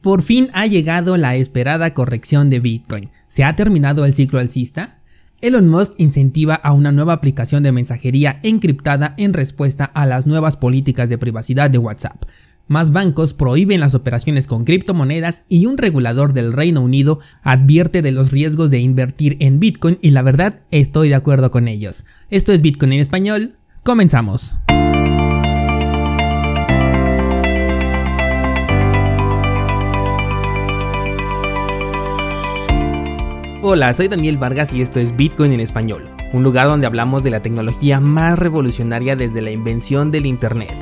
Por 0.00 0.22
fin 0.22 0.48
ha 0.52 0.66
llegado 0.66 1.16
la 1.16 1.36
esperada 1.36 1.92
corrección 1.92 2.50
de 2.50 2.60
Bitcoin. 2.60 3.10
¿Se 3.26 3.44
ha 3.44 3.56
terminado 3.56 4.04
el 4.04 4.14
ciclo 4.14 4.38
alcista? 4.38 4.98
Elon 5.40 5.68
Musk 5.68 5.92
incentiva 5.98 6.54
a 6.54 6.72
una 6.72 6.92
nueva 6.92 7.12
aplicación 7.12 7.62
de 7.62 7.72
mensajería 7.72 8.40
encriptada 8.42 9.14
en 9.18 9.32
respuesta 9.32 9.84
a 9.84 10.06
las 10.06 10.26
nuevas 10.26 10.56
políticas 10.56 11.08
de 11.08 11.18
privacidad 11.18 11.70
de 11.70 11.78
WhatsApp. 11.78 12.24
Más 12.66 12.92
bancos 12.92 13.34
prohíben 13.34 13.80
las 13.80 13.94
operaciones 13.94 14.46
con 14.46 14.64
criptomonedas 14.64 15.44
y 15.48 15.66
un 15.66 15.78
regulador 15.78 16.32
del 16.32 16.52
Reino 16.52 16.82
Unido 16.82 17.20
advierte 17.42 18.02
de 18.02 18.12
los 18.12 18.30
riesgos 18.30 18.70
de 18.70 18.78
invertir 18.78 19.36
en 19.40 19.58
Bitcoin 19.58 19.98
y 20.02 20.10
la 20.10 20.22
verdad 20.22 20.60
estoy 20.70 21.08
de 21.08 21.14
acuerdo 21.14 21.50
con 21.50 21.66
ellos. 21.66 22.04
Esto 22.30 22.52
es 22.52 22.60
Bitcoin 22.60 22.92
en 22.92 23.00
español. 23.00 23.56
Comenzamos. 23.84 24.54
Hola, 33.70 33.92
soy 33.92 34.08
Daniel 34.08 34.38
Vargas 34.38 34.72
y 34.72 34.80
esto 34.80 34.98
es 34.98 35.14
Bitcoin 35.14 35.52
en 35.52 35.60
español, 35.60 36.08
un 36.32 36.42
lugar 36.42 36.68
donde 36.68 36.86
hablamos 36.86 37.22
de 37.22 37.28
la 37.28 37.42
tecnología 37.42 38.00
más 38.00 38.38
revolucionaria 38.38 39.14
desde 39.14 39.42
la 39.42 39.50
invención 39.50 40.10
del 40.10 40.24
Internet. 40.24 40.72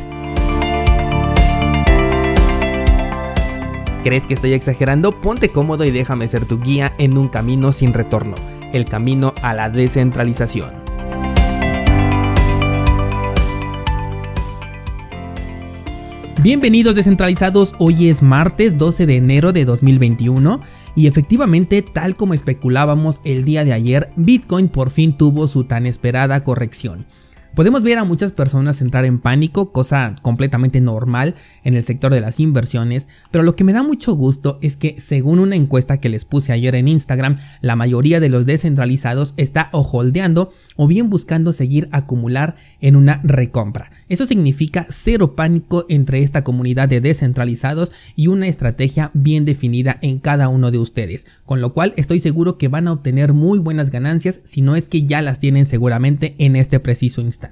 ¿Crees 4.05 4.25
que 4.25 4.35
estoy 4.35 4.53
exagerando? 4.53 5.21
Ponte 5.21 5.49
cómodo 5.49 5.85
y 5.85 5.91
déjame 5.91 6.29
ser 6.29 6.45
tu 6.45 6.61
guía 6.61 6.93
en 6.97 7.19
un 7.19 7.27
camino 7.27 7.73
sin 7.73 7.93
retorno, 7.93 8.37
el 8.73 8.85
camino 8.85 9.35
a 9.43 9.53
la 9.53 9.69
descentralización. 9.69 10.71
Bienvenidos 16.41 16.95
descentralizados, 16.95 17.75
hoy 17.79 18.09
es 18.09 18.23
martes 18.23 18.79
12 18.79 19.07
de 19.07 19.17
enero 19.17 19.53
de 19.53 19.65
2021 19.65 20.61
y 20.97 21.07
efectivamente, 21.07 21.83
tal 21.83 22.17
como 22.17 22.33
especulábamos 22.33 23.21
el 23.23 23.45
día 23.45 23.65
de 23.65 23.75
ayer, 23.75 24.11
Bitcoin 24.17 24.69
por 24.69 24.89
fin 24.89 25.17
tuvo 25.17 25.47
su 25.47 25.65
tan 25.65 25.85
esperada 25.85 26.43
corrección. 26.43 27.07
Podemos 27.57 27.83
ver 27.83 27.97
a 27.97 28.05
muchas 28.05 28.33
personas 28.33 28.83
entrar 28.83 29.07
en 29.07 29.19
pánico, 29.19 29.73
cosa 29.73 30.15
completamente 30.21 30.83
normal 30.83 31.37
en 31.65 31.73
el 31.73 31.85
sector 31.85 32.13
de 32.13 32.21
las 32.21 32.39
inversiones, 32.39 33.09
pero 33.31 33.45
lo 33.45 33.57
que 33.57 33.65
me 33.65 33.73
da 33.73 33.83
mucho 33.83 34.13
gusto 34.13 34.59
es 34.61 34.77
que 34.77 35.01
según 35.01 35.39
una 35.39 35.57
encuesta 35.57 35.99
que 35.99 36.11
les 36.11 36.27
puse 36.27 36.53
ayer 36.53 36.75
en 36.75 36.87
Instagram, 36.87 37.37
la 37.63 37.75
mayoría 37.75 38.21
de 38.21 38.29
los 38.29 38.45
descentralizados 38.45 39.33
está 39.39 39.71
o 39.73 39.81
holdeando 39.91 40.53
o 40.77 40.87
bien 40.87 41.09
buscando 41.09 41.55
seguir 41.55 41.89
acumular 41.93 42.57
en 42.83 42.95
una 42.95 43.23
recompra. 43.25 43.91
Eso 44.11 44.27
significa 44.27 44.87
cero 44.91 45.35
pánico 45.35 45.87
entre 45.89 46.21
esta 46.21 46.45
comunidad 46.45 46.91
de 46.91 47.01
descentralizados 47.01 47.91
y 48.17 48.27
una 48.27 48.49
estrategia 48.49 49.11
bien 49.15 49.47
definida 49.47 49.99
en 50.03 50.19
cada 50.19 50.49
uno 50.49 50.71
de 50.71 50.79
ustedes, 50.79 51.25
con 51.47 51.63
lo 51.63 51.73
cual 51.73 51.95
estoy 51.97 52.21
seguro 52.21 52.59
que 52.59 52.69
van 52.69 52.87
a 52.87 52.93
obtener 52.93 53.33
muy 53.33 53.59
buenas 53.59 53.91
ganancias 53.91 54.41
si 54.45 54.61
no 54.61 54.77
es 54.77 54.89
que 54.89 55.07
ya 55.07 55.23
las 55.23 55.41
tienen 55.41 55.65
seguramente 55.65 56.35
en 56.37 56.55
este 56.55 56.81
preciso 56.81 57.23
instante. 57.23 57.46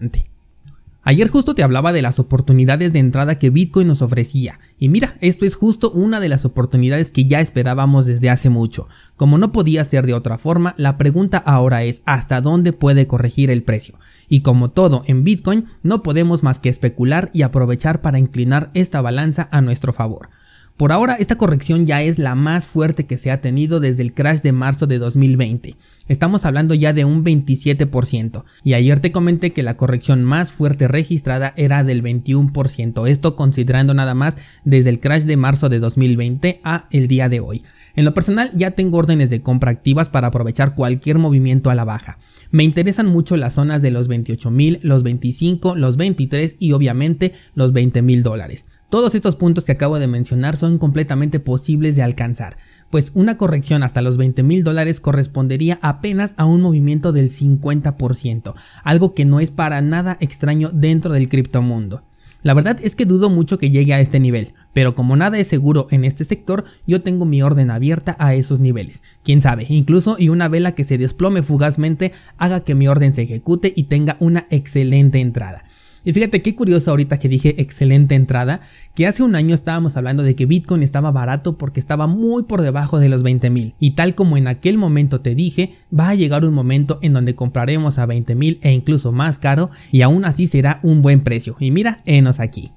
Ayer 1.07 1.29
justo 1.29 1.55
te 1.55 1.63
hablaba 1.63 1.93
de 1.93 2.01
las 2.01 2.19
oportunidades 2.19 2.95
de 2.95 2.99
entrada 2.99 3.39
que 3.39 3.51
Bitcoin 3.51 3.87
nos 3.87 4.01
ofrecía. 4.01 4.59
Y 4.79 4.89
mira, 4.89 5.19
esto 5.21 5.45
es 5.45 5.55
justo 5.55 5.91
una 5.91 6.19
de 6.19 6.31
las 6.31 6.47
oportunidades 6.47 7.13
que 7.13 7.27
ya 7.27 7.41
esperábamos 7.41 8.07
desde 8.07 8.31
hace 8.31 8.49
mucho. 8.49 8.89
Como 9.17 9.37
no 9.37 9.53
podía 9.53 9.85
ser 9.85 10.07
de 10.07 10.15
otra 10.15 10.39
forma, 10.39 10.75
la 10.79 10.97
pregunta 10.97 11.37
ahora 11.37 11.83
es 11.85 12.01
¿hasta 12.07 12.41
dónde 12.41 12.73
puede 12.73 13.07
corregir 13.07 13.51
el 13.51 13.63
precio? 13.63 13.99
Y 14.31 14.41
como 14.41 14.71
todo 14.71 15.03
en 15.07 15.25
Bitcoin, 15.25 15.67
no 15.83 16.03
podemos 16.03 16.43
más 16.43 16.59
que 16.59 16.71
especular 16.71 17.29
y 17.35 17.43
aprovechar 17.43 18.01
para 18.01 18.19
inclinar 18.19 18.71
esta 18.73 19.03
balanza 19.03 19.47
a 19.53 19.61
nuestro 19.61 19.93
favor. 19.93 20.31
Por 20.77 20.91
ahora, 20.91 21.15
esta 21.15 21.39
corrección 21.39 21.87
ya 21.87 22.03
es 22.03 22.19
la 22.19 22.35
más 22.35 22.67
fuerte 22.67 23.07
que 23.07 23.17
se 23.17 23.31
ha 23.31 23.41
tenido 23.41 23.79
desde 23.79 24.03
el 24.03 24.13
crash 24.13 24.41
de 24.41 24.51
marzo 24.51 24.89
de 24.89 24.99
2020. 24.99 25.77
Estamos 26.09 26.45
hablando 26.45 26.75
ya 26.75 26.93
de 26.93 27.05
un 27.05 27.25
27%. 27.25 28.43
Y 28.65 28.75
ayer 28.75 28.99
te 28.99 29.13
comenté 29.13 29.53
que 29.53 29.63
la 29.63 29.77
corrección 29.77 30.25
más 30.25 30.51
fuerte 30.51 30.89
registrada 30.89 31.55
era 31.57 31.85
del 31.85 32.03
21%. 32.03 33.09
Esto 33.09 33.37
considerando 33.37 33.95
nada 33.95 34.15
más 34.15 34.37
desde 34.65 34.91
el 34.91 34.99
crash 34.99 35.23
de 35.23 35.37
marzo 35.37 35.69
de 35.69 35.79
2020 35.79 36.61
a 36.65 36.89
el 36.91 37.07
día 37.07 37.29
de 37.29 37.39
hoy. 37.39 37.63
En 37.95 38.05
lo 38.05 38.13
personal 38.13 38.51
ya 38.55 38.73
tengo 38.73 38.99
órdenes 38.99 39.31
de 39.31 39.43
compra 39.43 39.71
activas 39.71 40.09
para 40.09 40.27
aprovechar 40.27 40.75
cualquier 40.75 41.19
movimiento 41.19 41.71
a 41.71 41.77
la 41.77 41.85
baja. 41.85 42.19
Me 42.51 42.65
interesan 42.65 43.07
mucho 43.07 43.37
las 43.37 43.55
zonas 43.55 43.81
de 43.81 43.93
los 43.93 44.09
28 44.09 44.51
mil, 44.51 44.81
los 44.83 45.05
25, 45.05 45.77
los 45.77 45.97
23 45.97 46.57
y 46.59 46.73
obviamente 46.73 47.33
los 47.55 47.73
20 47.73 48.03
mil 48.03 48.25
dólares. 48.25 48.67
Todos 48.95 49.17
estos 49.17 49.35
puntos 49.35 49.65
que 49.65 49.73
acabo 49.73 49.99
de 49.99 50.07
mencionar 50.07 50.57
son 50.57 50.79
completamente 50.79 51.41
posibles 51.41 51.97
de 51.97 52.05
alcanzar, 52.05 52.59
pues 52.91 53.11
una 53.15 53.37
corrección 53.37 53.83
hasta 53.83 54.03
los 54.03 54.17
20 54.17 54.45
mil 54.45 54.63
dólares 54.63 55.01
correspondería 55.01 55.81
apenas 55.83 56.33
a 56.37 56.45
un 56.45 56.61
movimiento 56.61 57.11
del 57.11 57.29
50%, 57.29 58.55
algo 58.85 59.13
que 59.13 59.25
no 59.25 59.41
es 59.41 59.51
para 59.51 59.81
nada 59.81 60.17
extraño 60.21 60.71
dentro 60.73 61.13
del 61.13 61.29
criptomundo. 61.29 62.05
La 62.45 62.55
verdad 62.55 62.79
es 62.85 62.95
que 62.95 63.05
dudo 63.05 63.31
mucho 63.31 63.59
que 63.59 63.71
llegue 63.71 63.95
a 63.95 64.01
este 64.01 64.21
nivel, 64.21 64.55
pero 64.73 64.95
como 64.95 65.17
nada 65.17 65.39
es 65.39 65.49
seguro 65.49 65.89
en 65.91 66.05
este 66.05 66.23
sector, 66.23 66.65
yo 66.87 67.03
tengo 67.03 67.25
mi 67.25 67.43
orden 67.43 67.73
abierta 67.73 68.15
a 68.21 68.37
esos 68.37 68.61
niveles. 68.61 69.03
Quién 69.25 69.41
sabe, 69.41 69.67
incluso 69.71 70.15
y 70.21 70.29
una 70.29 70.49
vela 70.49 70.77
que 70.77 70.85
se 70.85 70.99
desplome 70.99 71.43
fugazmente 71.43 72.13
haga 72.39 72.61
que 72.61 72.77
mi 72.77 72.87
orden 72.87 73.13
se 73.13 73.23
ejecute 73.23 73.73
y 73.75 73.85
tenga 73.85 74.17
una 74.21 74.47
excelente 74.51 75.19
entrada. 75.19 75.65
Y 76.05 76.13
fíjate 76.13 76.43
qué 76.43 76.55
curioso 76.55 76.91
ahorita 76.91 77.19
que 77.19 77.29
dije 77.29 77.61
excelente 77.61 78.15
entrada, 78.15 78.61
que 78.95 79.07
hace 79.07 79.23
un 79.23 79.35
año 79.35 79.55
estábamos 79.55 79.97
hablando 79.97 80.23
de 80.23 80.35
que 80.35 80.47
Bitcoin 80.47 80.83
estaba 80.83 81.11
barato 81.11 81.57
porque 81.57 81.81
estaba 81.81 82.07
muy 82.07 82.43
por 82.43 82.61
debajo 82.61 82.99
de 82.99 83.09
los 83.09 83.23
20 83.23 83.49
mil. 83.51 83.75
Y 83.81 83.93
tal 83.93 84.15
como 84.15 84.37
en 84.37 84.47
aquel 84.47 84.77
momento 84.77 85.21
te 85.21 85.35
dije, 85.35 85.75
va 85.99 86.11
a 86.11 86.15
llegar 86.15 86.45
un 86.45 86.55
momento 86.55 86.99
en 87.03 87.15
donde 87.15 87.35
compraremos 87.35 87.99
a 87.99 88.07
20 88.07 88.35
mil 88.35 88.59
e 88.63 88.73
incluso 88.73 89.13
más 89.13 89.39
caro 89.39 89.71
y 89.91 90.03
aún 90.03 90.25
así 90.25 90.47
será 90.47 90.79
un 90.83 91.01
buen 91.01 91.21
precio. 91.21 91.57
Y 91.59 91.71
mira, 91.71 92.03
enos 92.05 92.39
aquí. 92.39 92.73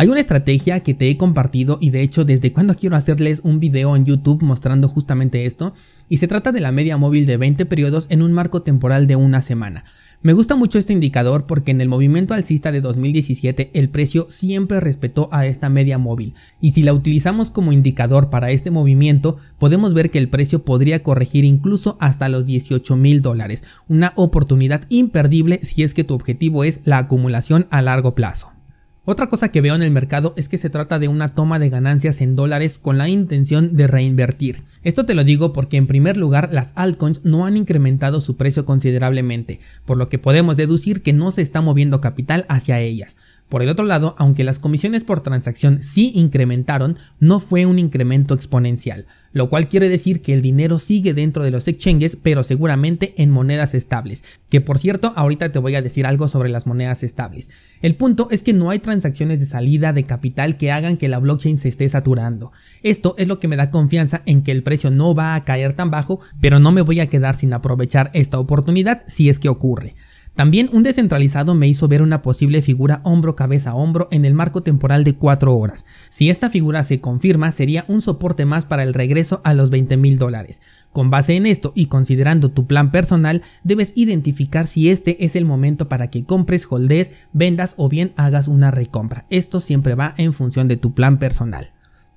Hay 0.00 0.08
una 0.08 0.20
estrategia 0.20 0.80
que 0.80 0.94
te 0.94 1.10
he 1.10 1.18
compartido 1.18 1.76
y 1.78 1.90
de 1.90 2.00
hecho 2.00 2.24
desde 2.24 2.54
cuando 2.54 2.74
quiero 2.74 2.96
hacerles 2.96 3.42
un 3.44 3.60
video 3.60 3.94
en 3.96 4.06
YouTube 4.06 4.42
mostrando 4.42 4.88
justamente 4.88 5.44
esto 5.44 5.74
y 6.08 6.16
se 6.16 6.26
trata 6.26 6.52
de 6.52 6.60
la 6.60 6.72
media 6.72 6.96
móvil 6.96 7.26
de 7.26 7.36
20 7.36 7.66
periodos 7.66 8.06
en 8.08 8.22
un 8.22 8.32
marco 8.32 8.62
temporal 8.62 9.06
de 9.06 9.16
una 9.16 9.42
semana. 9.42 9.84
Me 10.22 10.34
gusta 10.34 10.54
mucho 10.54 10.78
este 10.78 10.92
indicador 10.92 11.46
porque 11.46 11.70
en 11.70 11.80
el 11.80 11.88
movimiento 11.88 12.34
alcista 12.34 12.70
de 12.70 12.82
2017 12.82 13.70
el 13.72 13.88
precio 13.88 14.26
siempre 14.28 14.78
respetó 14.78 15.30
a 15.32 15.46
esta 15.46 15.70
media 15.70 15.96
móvil 15.96 16.34
y 16.60 16.72
si 16.72 16.82
la 16.82 16.92
utilizamos 16.92 17.48
como 17.48 17.72
indicador 17.72 18.28
para 18.28 18.50
este 18.50 18.70
movimiento 18.70 19.38
podemos 19.58 19.94
ver 19.94 20.10
que 20.10 20.18
el 20.18 20.28
precio 20.28 20.62
podría 20.62 21.02
corregir 21.02 21.46
incluso 21.46 21.96
hasta 22.00 22.28
los 22.28 22.44
18 22.44 22.96
mil 22.96 23.22
dólares, 23.22 23.64
una 23.88 24.12
oportunidad 24.14 24.84
imperdible 24.90 25.60
si 25.62 25.84
es 25.84 25.94
que 25.94 26.04
tu 26.04 26.12
objetivo 26.12 26.64
es 26.64 26.80
la 26.84 26.98
acumulación 26.98 27.66
a 27.70 27.80
largo 27.80 28.14
plazo. 28.14 28.59
Otra 29.06 29.28
cosa 29.28 29.50
que 29.50 29.62
veo 29.62 29.74
en 29.74 29.82
el 29.82 29.90
mercado 29.90 30.34
es 30.36 30.48
que 30.48 30.58
se 30.58 30.68
trata 30.68 30.98
de 30.98 31.08
una 31.08 31.28
toma 31.28 31.58
de 31.58 31.70
ganancias 31.70 32.20
en 32.20 32.36
dólares 32.36 32.78
con 32.78 32.98
la 32.98 33.08
intención 33.08 33.74
de 33.74 33.86
reinvertir. 33.86 34.62
Esto 34.82 35.06
te 35.06 35.14
lo 35.14 35.24
digo 35.24 35.54
porque 35.54 35.78
en 35.78 35.86
primer 35.86 36.18
lugar 36.18 36.50
las 36.52 36.72
altcoins 36.74 37.24
no 37.24 37.46
han 37.46 37.56
incrementado 37.56 38.20
su 38.20 38.36
precio 38.36 38.66
considerablemente, 38.66 39.60
por 39.86 39.96
lo 39.96 40.10
que 40.10 40.18
podemos 40.18 40.58
deducir 40.58 41.00
que 41.02 41.14
no 41.14 41.32
se 41.32 41.40
está 41.40 41.62
moviendo 41.62 42.02
capital 42.02 42.44
hacia 42.50 42.78
ellas. 42.80 43.16
Por 43.50 43.62
el 43.62 43.68
otro 43.68 43.84
lado, 43.84 44.14
aunque 44.16 44.44
las 44.44 44.60
comisiones 44.60 45.02
por 45.02 45.22
transacción 45.22 45.82
sí 45.82 46.12
incrementaron, 46.14 46.98
no 47.18 47.40
fue 47.40 47.66
un 47.66 47.80
incremento 47.80 48.32
exponencial, 48.32 49.06
lo 49.32 49.50
cual 49.50 49.66
quiere 49.66 49.88
decir 49.88 50.22
que 50.22 50.32
el 50.32 50.40
dinero 50.40 50.78
sigue 50.78 51.14
dentro 51.14 51.42
de 51.42 51.50
los 51.50 51.66
exchanges, 51.66 52.14
pero 52.14 52.44
seguramente 52.44 53.12
en 53.16 53.32
monedas 53.32 53.74
estables. 53.74 54.22
Que 54.50 54.60
por 54.60 54.78
cierto, 54.78 55.12
ahorita 55.16 55.50
te 55.50 55.58
voy 55.58 55.74
a 55.74 55.82
decir 55.82 56.06
algo 56.06 56.28
sobre 56.28 56.48
las 56.48 56.68
monedas 56.68 57.02
estables. 57.02 57.50
El 57.82 57.96
punto 57.96 58.28
es 58.30 58.42
que 58.42 58.52
no 58.52 58.70
hay 58.70 58.78
transacciones 58.78 59.40
de 59.40 59.46
salida 59.46 59.92
de 59.92 60.04
capital 60.04 60.56
que 60.56 60.70
hagan 60.70 60.96
que 60.96 61.08
la 61.08 61.18
blockchain 61.18 61.58
se 61.58 61.70
esté 61.70 61.88
saturando. 61.88 62.52
Esto 62.84 63.16
es 63.18 63.26
lo 63.26 63.40
que 63.40 63.48
me 63.48 63.56
da 63.56 63.72
confianza 63.72 64.22
en 64.26 64.42
que 64.42 64.52
el 64.52 64.62
precio 64.62 64.92
no 64.92 65.12
va 65.12 65.34
a 65.34 65.42
caer 65.42 65.72
tan 65.72 65.90
bajo, 65.90 66.20
pero 66.40 66.60
no 66.60 66.70
me 66.70 66.82
voy 66.82 67.00
a 67.00 67.08
quedar 67.08 67.34
sin 67.34 67.52
aprovechar 67.52 68.12
esta 68.14 68.38
oportunidad 68.38 69.02
si 69.08 69.28
es 69.28 69.40
que 69.40 69.48
ocurre. 69.48 69.96
También 70.40 70.70
un 70.72 70.82
descentralizado 70.82 71.54
me 71.54 71.68
hizo 71.68 71.86
ver 71.86 72.00
una 72.00 72.22
posible 72.22 72.62
figura 72.62 73.02
hombro 73.04 73.36
cabeza 73.36 73.74
hombro 73.74 74.08
en 74.10 74.24
el 74.24 74.32
marco 74.32 74.62
temporal 74.62 75.04
de 75.04 75.14
4 75.14 75.54
horas. 75.54 75.84
Si 76.08 76.30
esta 76.30 76.48
figura 76.48 76.82
se 76.82 76.98
confirma 76.98 77.52
sería 77.52 77.84
un 77.88 78.00
soporte 78.00 78.46
más 78.46 78.64
para 78.64 78.82
el 78.82 78.94
regreso 78.94 79.42
a 79.44 79.52
los 79.52 79.68
20 79.68 79.98
mil 79.98 80.16
dólares. 80.16 80.62
Con 80.94 81.10
base 81.10 81.36
en 81.36 81.44
esto 81.44 81.74
y 81.76 81.88
considerando 81.88 82.48
tu 82.48 82.66
plan 82.66 82.90
personal, 82.90 83.42
debes 83.64 83.92
identificar 83.96 84.66
si 84.66 84.88
este 84.88 85.26
es 85.26 85.36
el 85.36 85.44
momento 85.44 85.90
para 85.90 86.06
que 86.06 86.24
compres, 86.24 86.66
holdes, 86.70 87.10
vendas 87.34 87.74
o 87.76 87.90
bien 87.90 88.12
hagas 88.16 88.48
una 88.48 88.70
recompra. 88.70 89.26
Esto 89.28 89.60
siempre 89.60 89.94
va 89.94 90.14
en 90.16 90.32
función 90.32 90.68
de 90.68 90.78
tu 90.78 90.94
plan 90.94 91.18
personal. 91.18 91.68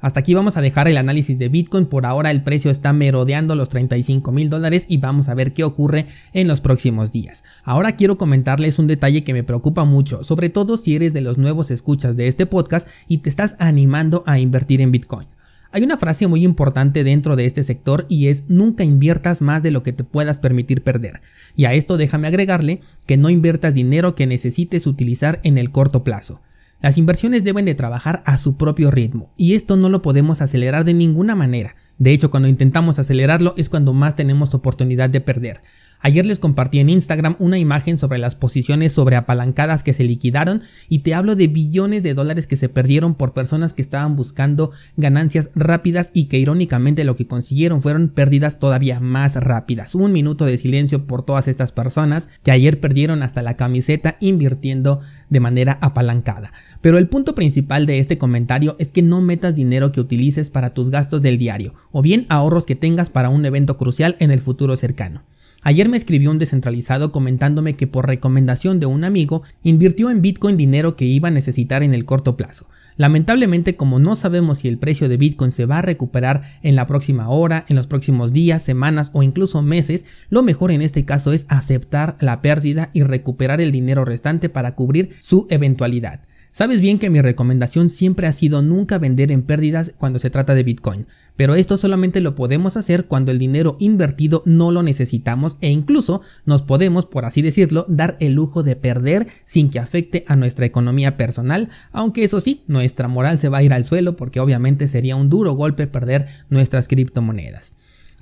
Hasta 0.04 0.20
aquí 0.20 0.34
vamos 0.34 0.58
a 0.58 0.62
dejar 0.62 0.90
el 0.90 0.98
análisis 0.98 1.40
de 1.40 1.48
Bitcoin. 1.48 1.86
Por 1.86 2.06
ahora 2.06 2.30
el 2.30 2.44
precio 2.44 2.70
está 2.70 2.92
merodeando 2.92 3.56
los 3.56 3.70
35 3.70 4.34
mil 4.34 4.50
dólares 4.50 4.86
y 4.90 4.98
vamos 4.98 5.30
a 5.30 5.34
ver 5.34 5.54
qué 5.54 5.64
ocurre 5.64 6.08
en 6.34 6.50
los 6.50 6.60
próximos 6.60 7.14
días. 7.14 7.46
Ahora 7.64 7.96
quiero 7.96 8.18
comentarles 8.18 8.80
un 8.80 8.88
detalle 8.88 9.24
que 9.24 9.32
me 9.32 9.46
preocupa 9.46 9.86
mucho, 9.86 10.26
sobre 10.26 10.50
todo 10.50 10.76
si 10.76 10.98
eres 10.98 11.14
de 11.14 11.22
los 11.22 11.38
nuevos 11.38 11.72
escuchas 11.72 12.18
de 12.18 12.28
este 12.28 12.46
podcast 12.46 12.86
y 13.08 13.20
te 13.20 13.30
estás 13.30 13.56
animando 13.60 14.26
a 14.26 14.40
invertir 14.40 14.82
en 14.82 14.92
Bitcoin. 14.92 15.30
Hay 15.72 15.84
una 15.84 15.96
frase 15.96 16.28
muy 16.28 16.44
importante 16.44 17.06
dentro 17.06 17.38
de 17.38 17.46
este 17.46 17.64
sector 17.64 18.06
y 18.10 18.28
es 18.28 18.50
nunca 18.50 18.84
inviertas 18.84 19.42
más 19.42 19.64
de 19.64 19.72
lo 19.72 19.84
que 19.84 19.94
te 19.94 20.04
puedas 20.04 20.38
permitir 20.38 20.84
perder. 20.84 21.22
Y 21.56 21.64
a 21.64 21.76
esto 21.76 21.96
déjame 21.96 22.28
agregarle 22.28 22.82
que 23.06 23.16
no 23.16 23.30
inviertas 23.30 23.74
dinero 23.74 24.16
que 24.16 24.28
necesites 24.28 24.86
utilizar 24.86 25.40
en 25.44 25.58
el 25.58 25.72
corto 25.72 26.04
plazo. 26.04 26.42
Las 26.84 26.98
inversiones 26.98 27.46
deben 27.46 27.64
de 27.64 27.76
trabajar 27.76 28.22
a 28.26 28.38
su 28.38 28.58
propio 28.58 28.92
ritmo 28.92 29.32
y 29.38 29.56
esto 29.56 29.78
no 29.78 29.88
lo 29.88 30.02
podemos 30.02 30.42
acelerar 30.42 30.84
de 30.84 30.94
ninguna 30.94 31.34
manera. 31.34 31.78
De 31.98 32.12
hecho, 32.12 32.32
cuando 32.32 32.50
intentamos 32.50 33.00
acelerarlo 33.00 33.54
es 33.58 33.70
cuando 33.70 33.94
más 33.94 34.16
tenemos 34.16 34.54
oportunidad 34.54 35.10
de 35.10 35.22
perder. 35.22 35.62
Ayer 36.06 36.26
les 36.26 36.38
compartí 36.38 36.80
en 36.80 36.90
Instagram 36.90 37.38
una 37.40 37.58
imagen 37.58 37.98
sobre 37.98 38.18
las 38.18 38.36
posiciones 38.36 38.92
sobreapalancadas 38.92 39.84
que 39.84 39.94
se 39.94 40.04
liquidaron 40.04 40.64
y 40.90 41.00
te 41.00 41.14
hablo 41.14 41.38
de 41.38 41.48
billones 41.48 42.04
de 42.04 42.14
dólares 42.14 42.46
que 42.46 42.58
se 42.58 42.68
perdieron 42.68 43.16
por 43.16 43.32
personas 43.32 43.72
que 43.72 43.82
estaban 43.82 44.18
buscando 44.18 44.72
ganancias 44.98 45.50
rápidas 45.56 46.12
y 46.14 46.26
que 46.26 46.40
irónicamente 46.40 47.06
lo 47.06 47.16
que 47.16 47.26
consiguieron 47.26 47.82
fueron 47.82 48.10
pérdidas 48.10 48.60
todavía 48.60 49.00
más 49.00 49.36
rápidas. 49.36 49.96
Un 49.96 50.12
minuto 50.12 50.44
de 50.44 50.58
silencio 50.58 51.08
por 51.08 51.24
todas 51.24 51.48
estas 51.48 51.72
personas 51.72 52.28
que 52.44 52.52
ayer 52.52 52.82
perdieron 52.82 53.24
hasta 53.24 53.42
la 53.42 53.56
camiseta 53.56 54.18
invirtiendo 54.20 55.00
de 55.30 55.40
manera 55.40 55.78
apalancada. 55.80 56.52
Pero 56.82 56.98
el 56.98 57.08
punto 57.08 57.34
principal 57.34 57.86
de 57.86 58.00
este 58.00 58.18
comentario 58.18 58.76
es 58.78 58.92
que 58.92 59.02
no 59.02 59.22
metas 59.22 59.56
dinero 59.56 59.94
que 59.94 60.02
utilices 60.02 60.50
para 60.50 60.74
tus 60.74 60.90
gastos 60.90 61.22
del 61.22 61.38
diario 61.38 61.76
o 61.94 62.02
bien 62.02 62.26
ahorros 62.28 62.66
que 62.66 62.76
tengas 62.76 63.10
para 63.10 63.30
un 63.30 63.46
evento 63.46 63.78
crucial 63.78 64.18
en 64.20 64.32
el 64.32 64.42
futuro 64.42 64.76
cercano. 64.76 65.24
Ayer 65.62 65.88
me 65.88 65.96
escribió 65.96 66.30
un 66.30 66.40
descentralizado 66.40 67.14
comentándome 67.14 67.76
que 67.76 67.88
por 67.88 68.06
recomendación 68.06 68.82
de 68.82 68.86
un 68.86 69.06
amigo 69.06 69.44
invirtió 69.64 70.10
en 70.10 70.22
Bitcoin 70.22 70.58
dinero 70.58 70.98
que 70.98 71.06
iba 71.06 71.30
a 71.30 71.32
necesitar 71.32 71.84
en 71.84 71.94
el 71.94 72.04
corto 72.04 72.36
plazo. 72.36 72.68
Lamentablemente, 72.98 73.76
como 73.76 73.98
no 73.98 74.16
sabemos 74.16 74.60
si 74.60 74.68
el 74.68 74.78
precio 74.78 75.08
de 75.08 75.18
Bitcoin 75.18 75.52
se 75.52 75.66
va 75.66 75.80
a 75.80 75.82
recuperar 75.82 76.44
en 76.64 76.76
la 76.76 76.86
próxima 76.86 77.30
hora, 77.30 77.66
en 77.70 77.78
los 77.78 77.88
próximos 77.88 78.34
días, 78.34 78.62
semanas 78.62 79.10
o 79.14 79.24
incluso 79.24 79.62
meses, 79.62 80.04
lo 80.30 80.44
mejor 80.44 80.72
en 80.72 80.82
este 80.82 81.06
caso 81.06 81.32
es 81.32 81.46
aceptar 81.48 82.18
la 82.20 82.42
pérdida 82.42 82.90
y 82.94 83.04
recuperar 83.04 83.62
el 83.62 83.72
dinero 83.72 84.04
restante 84.04 84.50
para 84.50 84.76
cubrir 84.76 85.16
su 85.22 85.48
eventualidad. 85.50 86.22
Sabes 86.54 86.82
bien 86.82 87.00
que 87.00 87.10
mi 87.10 87.20
recomendación 87.20 87.90
siempre 87.90 88.28
ha 88.28 88.32
sido 88.32 88.62
nunca 88.62 89.00
vender 89.00 89.32
en 89.32 89.42
pérdidas 89.42 89.92
cuando 89.98 90.20
se 90.20 90.30
trata 90.30 90.54
de 90.54 90.62
Bitcoin, 90.62 91.08
pero 91.36 91.56
esto 91.56 91.78
solamente 91.78 92.22
lo 92.22 92.36
podemos 92.36 92.78
hacer 92.78 93.06
cuando 93.06 93.32
el 93.32 93.40
dinero 93.40 93.76
invertido 93.80 94.44
no 94.46 94.70
lo 94.70 94.84
necesitamos 94.84 95.58
e 95.62 95.72
incluso 95.72 96.22
nos 96.46 96.62
podemos, 96.62 97.08
por 97.08 97.26
así 97.26 97.42
decirlo, 97.42 97.88
dar 97.90 98.18
el 98.20 98.34
lujo 98.34 98.62
de 98.62 98.76
perder 98.76 99.30
sin 99.46 99.72
que 99.72 99.80
afecte 99.80 100.26
a 100.28 100.36
nuestra 100.36 100.68
economía 100.68 101.18
personal, 101.18 101.70
aunque 101.92 102.24
eso 102.24 102.40
sí, 102.40 102.62
nuestra 102.68 103.08
moral 103.08 103.40
se 103.40 103.50
va 103.50 103.58
a 103.58 103.64
ir 103.64 103.74
al 103.74 103.84
suelo 103.84 104.16
porque 104.16 104.40
obviamente 104.40 104.88
sería 104.88 105.16
un 105.16 105.30
duro 105.30 105.54
golpe 105.54 105.88
perder 105.88 106.28
nuestras 106.52 106.88
criptomonedas. 106.88 107.74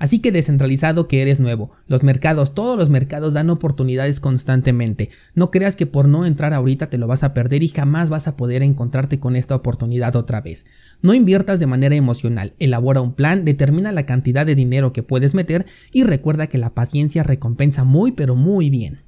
Así 0.01 0.17
que 0.17 0.31
descentralizado 0.31 1.07
que 1.07 1.21
eres 1.21 1.39
nuevo, 1.39 1.73
los 1.85 2.01
mercados, 2.01 2.55
todos 2.55 2.75
los 2.75 2.89
mercados 2.89 3.33
dan 3.33 3.51
oportunidades 3.51 4.19
constantemente. 4.19 5.11
No 5.35 5.51
creas 5.51 5.75
que 5.75 5.85
por 5.85 6.07
no 6.07 6.25
entrar 6.25 6.55
ahorita 6.55 6.89
te 6.89 6.97
lo 6.97 7.05
vas 7.05 7.23
a 7.23 7.35
perder 7.35 7.61
y 7.61 7.67
jamás 7.67 8.09
vas 8.09 8.27
a 8.27 8.35
poder 8.35 8.63
encontrarte 8.63 9.19
con 9.19 9.35
esta 9.35 9.53
oportunidad 9.53 10.15
otra 10.15 10.41
vez. 10.41 10.65
No 11.03 11.13
inviertas 11.13 11.59
de 11.59 11.67
manera 11.67 11.93
emocional, 11.93 12.53
elabora 12.57 12.99
un 12.99 13.13
plan, 13.13 13.45
determina 13.45 13.91
la 13.91 14.07
cantidad 14.07 14.43
de 14.43 14.55
dinero 14.55 14.91
que 14.91 15.03
puedes 15.03 15.35
meter 15.35 15.67
y 15.91 16.03
recuerda 16.03 16.47
que 16.47 16.57
la 16.57 16.71
paciencia 16.71 17.21
recompensa 17.21 17.83
muy 17.83 18.11
pero 18.11 18.33
muy 18.33 18.71
bien. 18.71 19.01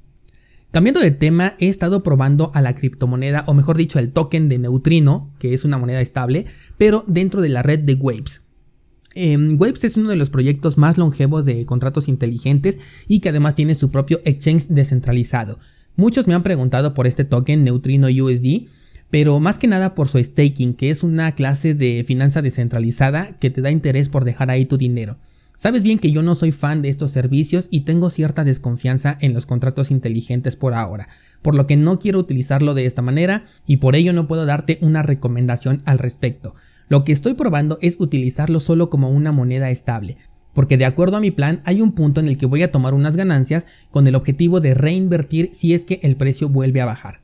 Cambiando 0.69 0.99
de 0.99 1.09
tema, 1.09 1.55
he 1.57 1.69
estado 1.69 2.03
probando 2.03 2.51
a 2.53 2.61
la 2.61 2.75
criptomoneda, 2.75 3.45
o 3.47 3.55
mejor 3.55 3.77
dicho, 3.77 3.97
el 3.97 4.11
token 4.11 4.47
de 4.47 4.59
Neutrino, 4.59 5.31
que 5.39 5.55
es 5.55 5.65
una 5.65 5.79
moneda 5.79 6.01
estable, 6.01 6.45
pero 6.77 7.03
dentro 7.07 7.41
de 7.41 7.49
la 7.49 7.63
red 7.63 7.79
de 7.79 7.95
Waves. 7.95 8.43
Eh, 9.15 9.37
Waves 9.37 9.83
es 9.83 9.97
uno 9.97 10.09
de 10.09 10.15
los 10.15 10.29
proyectos 10.29 10.77
más 10.77 10.97
longevos 10.97 11.45
de 11.45 11.65
contratos 11.65 12.07
inteligentes 12.07 12.79
y 13.07 13.19
que 13.19 13.29
además 13.29 13.55
tiene 13.55 13.75
su 13.75 13.91
propio 13.91 14.21
exchange 14.25 14.67
descentralizado. 14.67 15.59
Muchos 15.95 16.27
me 16.27 16.33
han 16.33 16.43
preguntado 16.43 16.93
por 16.93 17.05
este 17.05 17.23
token 17.23 17.63
Neutrino 17.63 18.07
USD, 18.07 18.67
pero 19.11 19.39
más 19.39 19.59
que 19.59 19.67
nada 19.67 19.93
por 19.93 20.07
su 20.07 20.23
staking, 20.23 20.73
que 20.73 20.89
es 20.89 21.03
una 21.03 21.33
clase 21.33 21.75
de 21.75 22.03
finanza 22.07 22.41
descentralizada 22.41 23.37
que 23.39 23.51
te 23.51 23.61
da 23.61 23.69
interés 23.69 24.09
por 24.09 24.25
dejar 24.25 24.49
ahí 24.49 24.65
tu 24.65 24.77
dinero. 24.77 25.17
Sabes 25.55 25.83
bien 25.83 25.99
que 25.99 26.11
yo 26.11 26.23
no 26.23 26.33
soy 26.33 26.51
fan 26.51 26.81
de 26.81 26.89
estos 26.89 27.11
servicios 27.11 27.67
y 27.69 27.81
tengo 27.81 28.09
cierta 28.09 28.43
desconfianza 28.43 29.15
en 29.21 29.33
los 29.33 29.45
contratos 29.45 29.91
inteligentes 29.91 30.55
por 30.55 30.73
ahora, 30.73 31.09
por 31.43 31.53
lo 31.53 31.67
que 31.67 31.77
no 31.77 31.99
quiero 31.99 32.17
utilizarlo 32.17 32.73
de 32.73 32.87
esta 32.87 33.03
manera 33.03 33.45
y 33.67 33.77
por 33.77 33.95
ello 33.95 34.13
no 34.13 34.27
puedo 34.27 34.47
darte 34.47 34.79
una 34.81 35.03
recomendación 35.03 35.83
al 35.85 35.99
respecto. 35.99 36.55
Lo 36.89 37.03
que 37.03 37.11
estoy 37.11 37.33
probando 37.33 37.77
es 37.81 37.99
utilizarlo 37.99 38.59
solo 38.59 38.89
como 38.89 39.09
una 39.09 39.31
moneda 39.31 39.69
estable, 39.69 40.17
porque 40.53 40.77
de 40.77 40.85
acuerdo 40.85 41.17
a 41.17 41.21
mi 41.21 41.31
plan 41.31 41.61
hay 41.65 41.81
un 41.81 41.93
punto 41.93 42.19
en 42.19 42.27
el 42.27 42.37
que 42.37 42.45
voy 42.45 42.63
a 42.63 42.71
tomar 42.71 42.93
unas 42.93 43.15
ganancias 43.15 43.65
con 43.91 44.07
el 44.07 44.15
objetivo 44.15 44.59
de 44.59 44.73
reinvertir 44.73 45.51
si 45.53 45.73
es 45.73 45.85
que 45.85 45.99
el 46.03 46.15
precio 46.15 46.49
vuelve 46.49 46.81
a 46.81 46.85
bajar. 46.85 47.23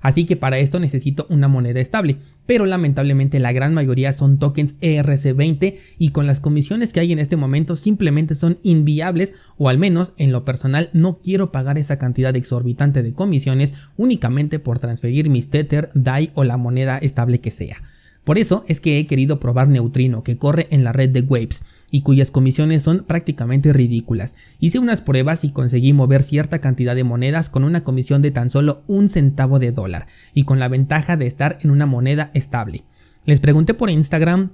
Así 0.00 0.24
que 0.24 0.36
para 0.36 0.58
esto 0.58 0.80
necesito 0.80 1.26
una 1.28 1.46
moneda 1.46 1.78
estable, 1.78 2.16
pero 2.46 2.64
lamentablemente 2.64 3.38
la 3.38 3.52
gran 3.52 3.74
mayoría 3.74 4.14
son 4.14 4.38
tokens 4.38 4.80
ERC20 4.80 5.76
y 5.98 6.10
con 6.10 6.26
las 6.26 6.40
comisiones 6.40 6.92
que 6.92 7.00
hay 7.00 7.12
en 7.12 7.18
este 7.18 7.36
momento 7.36 7.76
simplemente 7.76 8.34
son 8.34 8.58
inviables 8.62 9.34
o 9.58 9.68
al 9.68 9.76
menos 9.76 10.12
en 10.16 10.32
lo 10.32 10.44
personal 10.44 10.88
no 10.94 11.18
quiero 11.22 11.52
pagar 11.52 11.76
esa 11.76 11.98
cantidad 11.98 12.34
exorbitante 12.34 13.02
de 13.02 13.12
comisiones 13.12 13.74
únicamente 13.98 14.58
por 14.58 14.78
transferir 14.78 15.28
mis 15.28 15.50
Tether, 15.50 15.90
DAI 15.92 16.30
o 16.34 16.44
la 16.44 16.56
moneda 16.56 16.96
estable 16.96 17.40
que 17.40 17.50
sea. 17.50 17.82
Por 18.30 18.38
eso 18.38 18.64
es 18.68 18.78
que 18.78 19.00
he 19.00 19.08
querido 19.08 19.40
probar 19.40 19.66
Neutrino, 19.66 20.22
que 20.22 20.38
corre 20.38 20.68
en 20.70 20.84
la 20.84 20.92
red 20.92 21.10
de 21.10 21.22
Waves 21.22 21.64
y 21.90 22.02
cuyas 22.02 22.30
comisiones 22.30 22.84
son 22.84 23.02
prácticamente 23.02 23.72
ridículas. 23.72 24.36
Hice 24.60 24.78
unas 24.78 25.00
pruebas 25.00 25.42
y 25.42 25.50
conseguí 25.50 25.92
mover 25.92 26.22
cierta 26.22 26.60
cantidad 26.60 26.94
de 26.94 27.02
monedas 27.02 27.48
con 27.48 27.64
una 27.64 27.82
comisión 27.82 28.22
de 28.22 28.30
tan 28.30 28.48
solo 28.48 28.84
un 28.86 29.08
centavo 29.08 29.58
de 29.58 29.72
dólar 29.72 30.06
y 30.32 30.44
con 30.44 30.60
la 30.60 30.68
ventaja 30.68 31.16
de 31.16 31.26
estar 31.26 31.58
en 31.62 31.72
una 31.72 31.86
moneda 31.86 32.30
estable. 32.32 32.84
Les 33.26 33.40
pregunté 33.40 33.74
por 33.74 33.90
Instagram 33.90 34.50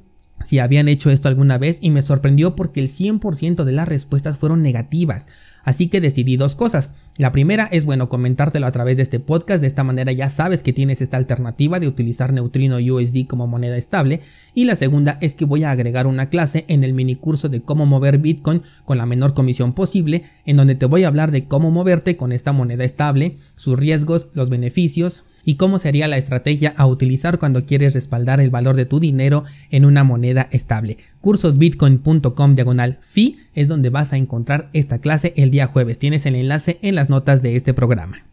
si 0.47 0.59
habían 0.59 0.89
hecho 0.89 1.11
esto 1.11 1.29
alguna 1.29 1.59
vez 1.59 1.77
y 1.83 1.91
me 1.91 2.01
sorprendió 2.01 2.57
porque 2.57 2.81
el 2.81 2.89
100% 2.89 3.65
de 3.65 3.73
las 3.73 3.89
respuestas 3.89 4.39
fueron 4.39 4.63
negativas. 4.63 5.29
Así 5.67 5.89
que 5.89 6.01
decidí 6.01 6.37
dos 6.37 6.55
cosas. 6.55 6.93
La 7.17 7.33
primera 7.33 7.69
es 7.73 7.85
bueno 7.85 8.09
comentártelo 8.09 8.69
a 8.69 8.71
través 8.73 8.99
de 8.99 9.03
este 9.03 9.19
podcast, 9.19 9.61
de 9.61 9.67
esta 9.67 9.83
manera 9.83 10.13
ya 10.13 10.31
sabes 10.31 10.63
que 10.63 10.73
tienes 10.73 11.03
esta 11.03 11.17
alternativa 11.17 11.81
de 11.81 11.89
utilizar 11.89 12.33
Neutrino 12.33 12.77
USD 12.77 13.27
como 13.27 13.49
moneda 13.49 13.77
estable. 13.77 14.21
Y 14.55 14.67
la 14.67 14.77
segunda 14.77 15.19
es 15.21 15.35
que 15.35 15.45
voy 15.45 15.65
a 15.65 15.73
agregar 15.73 16.07
una 16.07 16.29
clase 16.29 16.67
en 16.69 16.85
el 16.85 16.93
mini 16.95 17.17
curso 17.17 17.49
de 17.49 17.63
cómo 17.63 17.85
mover 17.85 18.19
Bitcoin 18.19 18.63
con 18.85 18.97
la 18.97 19.07
menor 19.07 19.35
comisión 19.35 19.73
posible, 19.73 20.23
en 20.45 20.57
donde 20.57 20.77
te 20.77 20.87
voy 20.87 21.03
a 21.03 21.09
hablar 21.09 21.33
de 21.33 21.47
cómo 21.47 21.73
moverte 21.73 22.17
con 22.17 22.31
esta 22.31 22.53
moneda 22.53 22.85
estable, 22.85 23.39
sus 23.57 23.77
riesgos, 23.77 24.29
los 24.35 24.51
beneficios, 24.51 25.25
y 25.47 25.55
cómo 25.55 25.79
sería 25.79 26.09
la 26.09 26.19
estrategia 26.19 26.75
a 26.77 26.87
utilizar 26.87 27.39
cuando 27.39 27.65
quieres 27.65 27.95
respaldar 27.95 28.43
el 28.43 28.51
valor 28.51 28.77
de 28.77 28.85
tu 28.85 29.01
dinero 29.01 29.45
en 29.71 29.87
una 29.87 30.05
moneda 30.05 30.49
estable. 30.51 30.99
Cursosbitcoin.com 31.23 32.55
diagonal 32.55 32.99
fi 33.01 33.39
es 33.55 33.69
donde 33.69 33.89
vas 33.89 34.13
a 34.13 34.19
encontrar 34.19 34.69
esta 34.75 34.99
clase 34.99 35.33
el 35.37 35.51
día 35.51 35.69
jueves. 35.69 35.99
Tienes 35.99 36.27
el 36.27 36.35
enlace 36.35 36.79
en 36.83 36.97
las 36.97 37.09
notas 37.09 37.41
de 37.41 37.57
este 37.57 37.73
programa. 37.73 38.25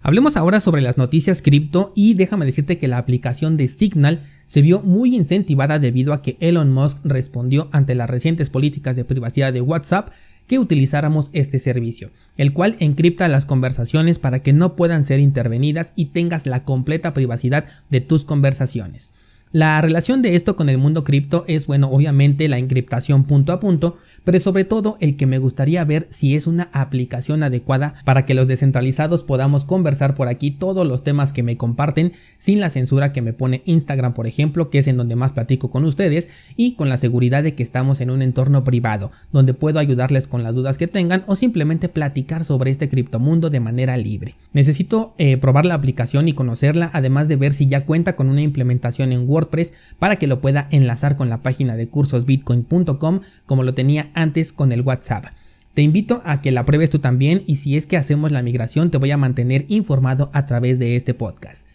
Hablemos 0.00 0.36
ahora 0.36 0.60
sobre 0.60 0.82
las 0.82 0.98
noticias 0.98 1.40
cripto 1.40 1.92
y 1.94 2.14
déjame 2.14 2.46
decirte 2.46 2.78
que 2.78 2.88
la 2.88 2.98
aplicación 2.98 3.56
de 3.56 3.68
Signal 3.68 4.24
se 4.46 4.60
vio 4.60 4.80
muy 4.82 5.14
incentivada 5.14 5.78
debido 5.78 6.12
a 6.12 6.20
que 6.20 6.36
Elon 6.40 6.72
Musk 6.72 6.98
respondió 7.04 7.68
ante 7.72 7.94
las 7.94 8.10
recientes 8.10 8.50
políticas 8.50 8.96
de 8.96 9.04
privacidad 9.04 9.52
de 9.52 9.62
WhatsApp 9.62 10.10
que 10.46 10.58
utilizáramos 10.58 11.30
este 11.32 11.58
servicio, 11.58 12.10
el 12.36 12.52
cual 12.52 12.76
encripta 12.80 13.28
las 13.28 13.46
conversaciones 13.46 14.18
para 14.18 14.42
que 14.42 14.52
no 14.52 14.76
puedan 14.76 15.04
ser 15.04 15.20
intervenidas 15.20 15.92
y 15.96 16.06
tengas 16.06 16.46
la 16.46 16.64
completa 16.64 17.14
privacidad 17.14 17.66
de 17.90 18.00
tus 18.00 18.24
conversaciones. 18.24 19.10
La 19.54 19.80
relación 19.80 20.20
de 20.20 20.34
esto 20.34 20.56
con 20.56 20.68
el 20.68 20.78
mundo 20.78 21.04
cripto 21.04 21.44
es, 21.46 21.68
bueno, 21.68 21.88
obviamente 21.88 22.48
la 22.48 22.58
encriptación 22.58 23.22
punto 23.22 23.52
a 23.52 23.60
punto, 23.60 23.98
pero 24.24 24.40
sobre 24.40 24.64
todo 24.64 24.96
el 25.00 25.16
que 25.16 25.26
me 25.26 25.38
gustaría 25.38 25.84
ver 25.84 26.06
si 26.10 26.34
es 26.34 26.46
una 26.46 26.68
aplicación 26.72 27.42
adecuada 27.42 27.94
para 28.04 28.26
que 28.26 28.34
los 28.34 28.48
descentralizados 28.48 29.22
podamos 29.22 29.64
conversar 29.64 30.14
por 30.14 30.28
aquí 30.28 30.50
todos 30.50 30.86
los 30.86 31.04
temas 31.04 31.32
que 31.32 31.42
me 31.42 31.56
comparten 31.56 32.12
sin 32.38 32.60
la 32.60 32.70
censura 32.70 33.12
que 33.12 33.22
me 33.22 33.32
pone 33.32 33.62
Instagram, 33.66 34.14
por 34.14 34.26
ejemplo, 34.26 34.70
que 34.70 34.78
es 34.78 34.86
en 34.86 34.96
donde 34.96 35.16
más 35.16 35.32
platico 35.32 35.70
con 35.70 35.84
ustedes 35.84 36.28
y 36.56 36.74
con 36.74 36.88
la 36.88 36.96
seguridad 36.96 37.42
de 37.42 37.54
que 37.54 37.62
estamos 37.62 38.00
en 38.00 38.10
un 38.10 38.22
entorno 38.22 38.64
privado, 38.64 39.10
donde 39.32 39.54
puedo 39.54 39.78
ayudarles 39.78 40.26
con 40.26 40.42
las 40.42 40.54
dudas 40.54 40.78
que 40.78 40.88
tengan 40.88 41.22
o 41.26 41.36
simplemente 41.36 41.88
platicar 41.88 42.44
sobre 42.44 42.70
este 42.70 42.88
criptomundo 42.88 43.50
de 43.50 43.60
manera 43.60 43.96
libre. 43.96 44.34
Necesito 44.52 45.14
eh, 45.18 45.36
probar 45.36 45.66
la 45.66 45.74
aplicación 45.74 46.28
y 46.28 46.32
conocerla, 46.32 46.90
además 46.92 47.28
de 47.28 47.36
ver 47.36 47.52
si 47.52 47.66
ya 47.66 47.84
cuenta 47.84 48.16
con 48.16 48.28
una 48.28 48.42
implementación 48.42 49.12
en 49.12 49.28
WordPress 49.28 49.72
para 49.98 50.16
que 50.16 50.26
lo 50.26 50.40
pueda 50.40 50.68
enlazar 50.70 51.16
con 51.16 51.28
la 51.28 51.42
página 51.42 51.76
de 51.76 51.88
cursosbitcoin.com 51.88 53.20
como 53.46 53.62
lo 53.62 53.74
tenía 53.74 54.10
antes 54.14 54.52
con 54.52 54.72
el 54.72 54.82
WhatsApp. 54.82 55.26
Te 55.74 55.82
invito 55.82 56.22
a 56.24 56.40
que 56.40 56.52
la 56.52 56.64
pruebes 56.64 56.90
tú 56.90 56.98
también 56.98 57.42
y 57.46 57.56
si 57.56 57.76
es 57.76 57.86
que 57.86 57.96
hacemos 57.96 58.32
la 58.32 58.42
migración 58.42 58.90
te 58.90 58.98
voy 58.98 59.10
a 59.10 59.16
mantener 59.16 59.64
informado 59.68 60.30
a 60.32 60.46
través 60.46 60.78
de 60.78 60.96
este 60.96 61.14
podcast. 61.14 61.66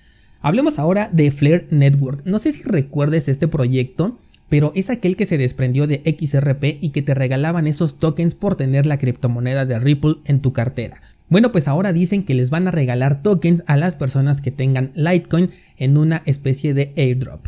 Hablemos 0.42 0.80
ahora 0.80 1.10
de 1.12 1.32
Flare 1.32 1.68
Network. 1.70 2.26
No 2.26 2.40
sé 2.40 2.54
si 2.54 2.64
recuerdes 2.64 3.28
este 3.28 3.48
proyecto 3.48 4.18
pero 4.50 4.72
es 4.76 4.90
aquel 4.90 5.16
que 5.16 5.28
se 5.28 5.38
desprendió 5.38 5.88
de 5.88 6.02
XRP 6.04 6.80
y 6.82 6.90
que 6.90 7.04
te 7.04 7.14
regalaban 7.14 7.68
esos 7.68 8.00
tokens 8.00 8.36
por 8.36 8.56
tener 8.56 8.86
la 8.86 8.98
criptomoneda 8.98 9.66
de 9.66 9.80
Ripple 9.80 10.16
en 10.26 10.42
tu 10.42 10.52
cartera. 10.54 11.02
Bueno, 11.30 11.52
pues 11.52 11.68
ahora 11.68 11.94
dicen 11.94 12.24
que 12.24 12.34
les 12.34 12.50
van 12.50 12.68
a 12.68 12.72
regalar 12.72 13.22
tokens 13.22 13.64
a 13.68 13.78
las 13.78 13.96
personas 13.96 14.42
que 14.42 14.50
tengan 14.50 14.92
Litecoin 14.96 15.52
en 15.78 15.98
una 15.98 16.24
especie 16.26 16.74
de 16.74 16.92
airdrop. 16.98 17.48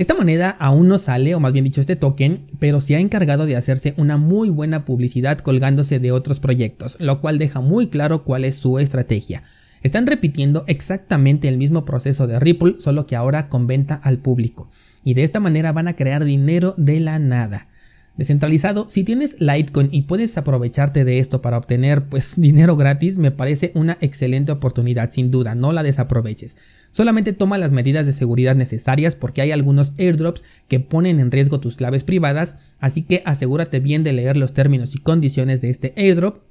Esta 0.00 0.14
moneda 0.14 0.56
aún 0.58 0.88
no 0.88 0.96
sale, 0.96 1.34
o 1.34 1.40
más 1.40 1.52
bien 1.52 1.66
dicho 1.66 1.82
este 1.82 1.94
token, 1.94 2.46
pero 2.58 2.80
se 2.80 2.96
ha 2.96 3.00
encargado 3.00 3.44
de 3.44 3.54
hacerse 3.54 3.92
una 3.98 4.16
muy 4.16 4.48
buena 4.48 4.86
publicidad 4.86 5.40
colgándose 5.40 5.98
de 5.98 6.10
otros 6.10 6.40
proyectos, 6.40 6.96
lo 7.00 7.20
cual 7.20 7.36
deja 7.36 7.60
muy 7.60 7.88
claro 7.88 8.24
cuál 8.24 8.46
es 8.46 8.56
su 8.56 8.78
estrategia. 8.78 9.42
Están 9.82 10.06
repitiendo 10.06 10.64
exactamente 10.68 11.48
el 11.48 11.58
mismo 11.58 11.84
proceso 11.84 12.26
de 12.26 12.40
Ripple, 12.40 12.76
solo 12.78 13.06
que 13.06 13.14
ahora 13.14 13.50
con 13.50 13.66
venta 13.66 14.00
al 14.02 14.16
público. 14.16 14.70
Y 15.04 15.12
de 15.12 15.22
esta 15.22 15.38
manera 15.38 15.70
van 15.72 15.86
a 15.86 15.96
crear 15.96 16.24
dinero 16.24 16.72
de 16.78 16.98
la 17.00 17.18
nada 17.18 17.68
descentralizado, 18.16 18.86
si 18.88 19.04
tienes 19.04 19.36
Litecoin 19.40 19.88
y 19.90 20.02
puedes 20.02 20.36
aprovecharte 20.36 21.04
de 21.04 21.18
esto 21.18 21.40
para 21.42 21.58
obtener 21.58 22.04
pues 22.04 22.34
dinero 22.40 22.76
gratis, 22.76 23.18
me 23.18 23.30
parece 23.30 23.72
una 23.74 23.98
excelente 24.00 24.52
oportunidad, 24.52 25.10
sin 25.10 25.30
duda, 25.30 25.54
no 25.54 25.72
la 25.72 25.82
desaproveches. 25.82 26.56
Solamente 26.90 27.32
toma 27.32 27.58
las 27.58 27.72
medidas 27.72 28.06
de 28.06 28.12
seguridad 28.12 28.56
necesarias 28.56 29.16
porque 29.16 29.42
hay 29.42 29.52
algunos 29.52 29.92
airdrops 29.98 30.42
que 30.68 30.80
ponen 30.80 31.20
en 31.20 31.30
riesgo 31.30 31.60
tus 31.60 31.76
claves 31.76 32.04
privadas, 32.04 32.56
así 32.80 33.02
que 33.02 33.22
asegúrate 33.24 33.80
bien 33.80 34.02
de 34.02 34.12
leer 34.12 34.36
los 34.36 34.52
términos 34.52 34.94
y 34.94 34.98
condiciones 34.98 35.60
de 35.60 35.70
este 35.70 35.94
airdrop 35.96 36.49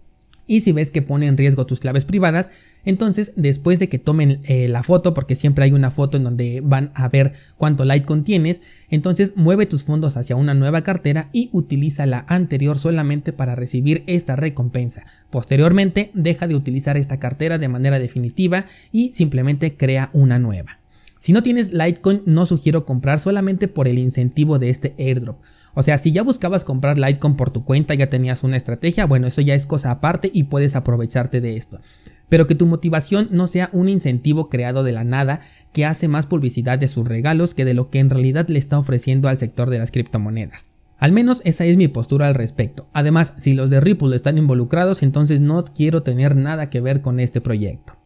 y 0.49 0.61
si 0.61 0.71
ves 0.71 0.89
que 0.89 1.03
pone 1.03 1.27
en 1.27 1.37
riesgo 1.37 1.67
tus 1.67 1.79
claves 1.79 2.05
privadas, 2.05 2.49
entonces 2.83 3.31
después 3.35 3.77
de 3.77 3.87
que 3.87 3.99
tomen 3.99 4.39
eh, 4.45 4.67
la 4.67 4.81
foto, 4.81 5.13
porque 5.13 5.35
siempre 5.35 5.63
hay 5.63 5.73
una 5.73 5.91
foto 5.91 6.17
en 6.17 6.23
donde 6.23 6.59
van 6.63 6.91
a 6.95 7.07
ver 7.07 7.33
cuánto 7.55 7.85
Litecoin 7.85 8.23
tienes, 8.23 8.63
entonces 8.89 9.33
mueve 9.35 9.67
tus 9.67 9.83
fondos 9.83 10.17
hacia 10.17 10.35
una 10.35 10.55
nueva 10.55 10.81
cartera 10.81 11.29
y 11.33 11.49
utiliza 11.53 12.07
la 12.07 12.25
anterior 12.27 12.79
solamente 12.79 13.31
para 13.31 13.53
recibir 13.53 14.03
esta 14.07 14.35
recompensa. 14.35 15.05
Posteriormente 15.29 16.09
deja 16.15 16.47
de 16.47 16.55
utilizar 16.55 16.97
esta 16.97 17.19
cartera 17.19 17.59
de 17.59 17.67
manera 17.67 17.99
definitiva 17.99 18.65
y 18.91 19.13
simplemente 19.13 19.77
crea 19.77 20.09
una 20.13 20.39
nueva. 20.39 20.79
Si 21.19 21.31
no 21.31 21.43
tienes 21.43 21.71
Litecoin 21.71 22.23
no 22.25 22.47
sugiero 22.47 22.85
comprar 22.85 23.19
solamente 23.19 23.67
por 23.67 23.87
el 23.87 23.99
incentivo 23.99 24.57
de 24.57 24.71
este 24.71 24.95
airdrop. 24.97 25.37
O 25.73 25.83
sea, 25.83 25.97
si 25.97 26.11
ya 26.11 26.23
buscabas 26.23 26.63
comprar 26.63 26.97
Litecoin 26.97 27.35
por 27.35 27.51
tu 27.51 27.63
cuenta, 27.63 27.93
ya 27.93 28.09
tenías 28.09 28.43
una 28.43 28.57
estrategia, 28.57 29.05
bueno, 29.05 29.27
eso 29.27 29.41
ya 29.41 29.55
es 29.55 29.65
cosa 29.65 29.91
aparte 29.91 30.29
y 30.33 30.43
puedes 30.43 30.75
aprovecharte 30.75 31.41
de 31.41 31.57
esto. 31.57 31.79
Pero 32.27 32.47
que 32.47 32.55
tu 32.55 32.65
motivación 32.65 33.27
no 33.31 33.47
sea 33.47 33.69
un 33.73 33.89
incentivo 33.89 34.49
creado 34.49 34.83
de 34.83 34.91
la 34.91 35.03
nada 35.03 35.41
que 35.73 35.85
hace 35.85 36.07
más 36.07 36.25
publicidad 36.25 36.77
de 36.79 36.87
sus 36.87 37.07
regalos 37.07 37.53
que 37.53 37.65
de 37.65 37.73
lo 37.73 37.89
que 37.89 37.99
en 37.99 38.09
realidad 38.09 38.47
le 38.47 38.59
está 38.59 38.77
ofreciendo 38.77 39.29
al 39.29 39.37
sector 39.37 39.69
de 39.69 39.79
las 39.79 39.91
criptomonedas. 39.91 40.67
Al 40.97 41.13
menos 41.13 41.41
esa 41.45 41.65
es 41.65 41.77
mi 41.77 41.87
postura 41.87 42.27
al 42.27 42.35
respecto. 42.35 42.87
Además, 42.93 43.33
si 43.37 43.53
los 43.53 43.69
de 43.69 43.79
Ripple 43.79 44.15
están 44.15 44.37
involucrados, 44.37 45.01
entonces 45.01 45.39
no 45.39 45.63
quiero 45.63 46.03
tener 46.03 46.35
nada 46.35 46.69
que 46.69 46.81
ver 46.81 47.01
con 47.01 47.19
este 47.19 47.39
proyecto. 47.39 47.98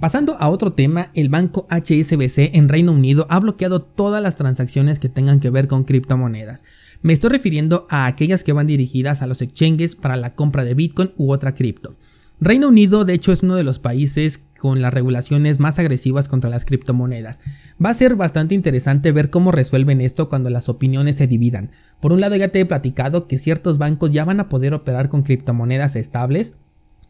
Pasando 0.00 0.36
a 0.38 0.48
otro 0.48 0.74
tema, 0.74 1.10
el 1.14 1.28
banco 1.28 1.66
HSBC 1.70 2.54
en 2.54 2.68
Reino 2.68 2.92
Unido 2.92 3.26
ha 3.30 3.40
bloqueado 3.40 3.82
todas 3.82 4.22
las 4.22 4.36
transacciones 4.36 5.00
que 5.00 5.08
tengan 5.08 5.40
que 5.40 5.50
ver 5.50 5.66
con 5.66 5.82
criptomonedas. 5.82 6.62
Me 7.02 7.12
estoy 7.12 7.30
refiriendo 7.30 7.88
a 7.90 8.06
aquellas 8.06 8.44
que 8.44 8.52
van 8.52 8.68
dirigidas 8.68 9.22
a 9.22 9.26
los 9.26 9.42
exchanges 9.42 9.96
para 9.96 10.14
la 10.14 10.36
compra 10.36 10.62
de 10.62 10.74
Bitcoin 10.74 11.10
u 11.16 11.32
otra 11.32 11.54
cripto. 11.54 11.96
Reino 12.40 12.68
Unido, 12.68 13.04
de 13.04 13.14
hecho, 13.14 13.32
es 13.32 13.42
uno 13.42 13.56
de 13.56 13.64
los 13.64 13.80
países 13.80 14.40
con 14.60 14.80
las 14.80 14.94
regulaciones 14.94 15.58
más 15.58 15.80
agresivas 15.80 16.28
contra 16.28 16.48
las 16.48 16.64
criptomonedas. 16.64 17.40
Va 17.84 17.90
a 17.90 17.94
ser 17.94 18.14
bastante 18.14 18.54
interesante 18.54 19.10
ver 19.10 19.30
cómo 19.30 19.50
resuelven 19.50 20.00
esto 20.00 20.28
cuando 20.28 20.48
las 20.48 20.68
opiniones 20.68 21.16
se 21.16 21.26
dividan. 21.26 21.72
Por 22.00 22.12
un 22.12 22.20
lado 22.20 22.36
ya 22.36 22.50
te 22.50 22.60
he 22.60 22.66
platicado 22.66 23.26
que 23.26 23.38
ciertos 23.38 23.78
bancos 23.78 24.12
ya 24.12 24.24
van 24.24 24.38
a 24.38 24.48
poder 24.48 24.74
operar 24.74 25.08
con 25.08 25.22
criptomonedas 25.22 25.96
estables, 25.96 26.54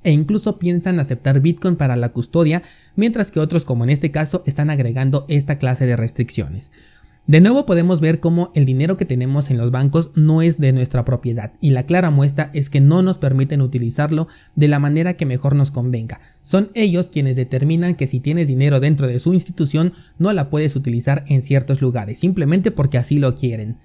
e 0.08 0.10
incluso 0.10 0.58
piensan 0.58 1.00
aceptar 1.00 1.40
Bitcoin 1.40 1.76
para 1.76 1.94
la 1.94 2.12
custodia, 2.12 2.62
mientras 2.96 3.30
que 3.30 3.40
otros 3.40 3.66
como 3.66 3.84
en 3.84 3.90
este 3.90 4.10
caso 4.10 4.42
están 4.46 4.70
agregando 4.70 5.26
esta 5.28 5.58
clase 5.58 5.84
de 5.84 5.96
restricciones. 5.96 6.72
De 7.26 7.42
nuevo 7.42 7.66
podemos 7.66 8.00
ver 8.00 8.18
cómo 8.18 8.50
el 8.54 8.64
dinero 8.64 8.96
que 8.96 9.04
tenemos 9.04 9.50
en 9.50 9.58
los 9.58 9.70
bancos 9.70 10.10
no 10.14 10.40
es 10.40 10.58
de 10.58 10.72
nuestra 10.72 11.04
propiedad 11.04 11.52
y 11.60 11.72
la 11.72 11.82
clara 11.82 12.08
muestra 12.08 12.50
es 12.54 12.70
que 12.70 12.80
no 12.80 13.02
nos 13.02 13.18
permiten 13.18 13.60
utilizarlo 13.60 14.28
de 14.56 14.68
la 14.68 14.78
manera 14.78 15.18
que 15.18 15.26
mejor 15.26 15.54
nos 15.54 15.70
convenga. 15.70 16.20
Son 16.40 16.70
ellos 16.72 17.08
quienes 17.08 17.36
determinan 17.36 17.94
que 17.94 18.06
si 18.06 18.18
tienes 18.18 18.48
dinero 18.48 18.80
dentro 18.80 19.08
de 19.08 19.18
su 19.18 19.34
institución 19.34 19.92
no 20.16 20.32
la 20.32 20.48
puedes 20.48 20.74
utilizar 20.74 21.24
en 21.28 21.42
ciertos 21.42 21.82
lugares, 21.82 22.18
simplemente 22.18 22.70
porque 22.70 22.96
así 22.96 23.18
lo 23.18 23.34
quieren. 23.34 23.76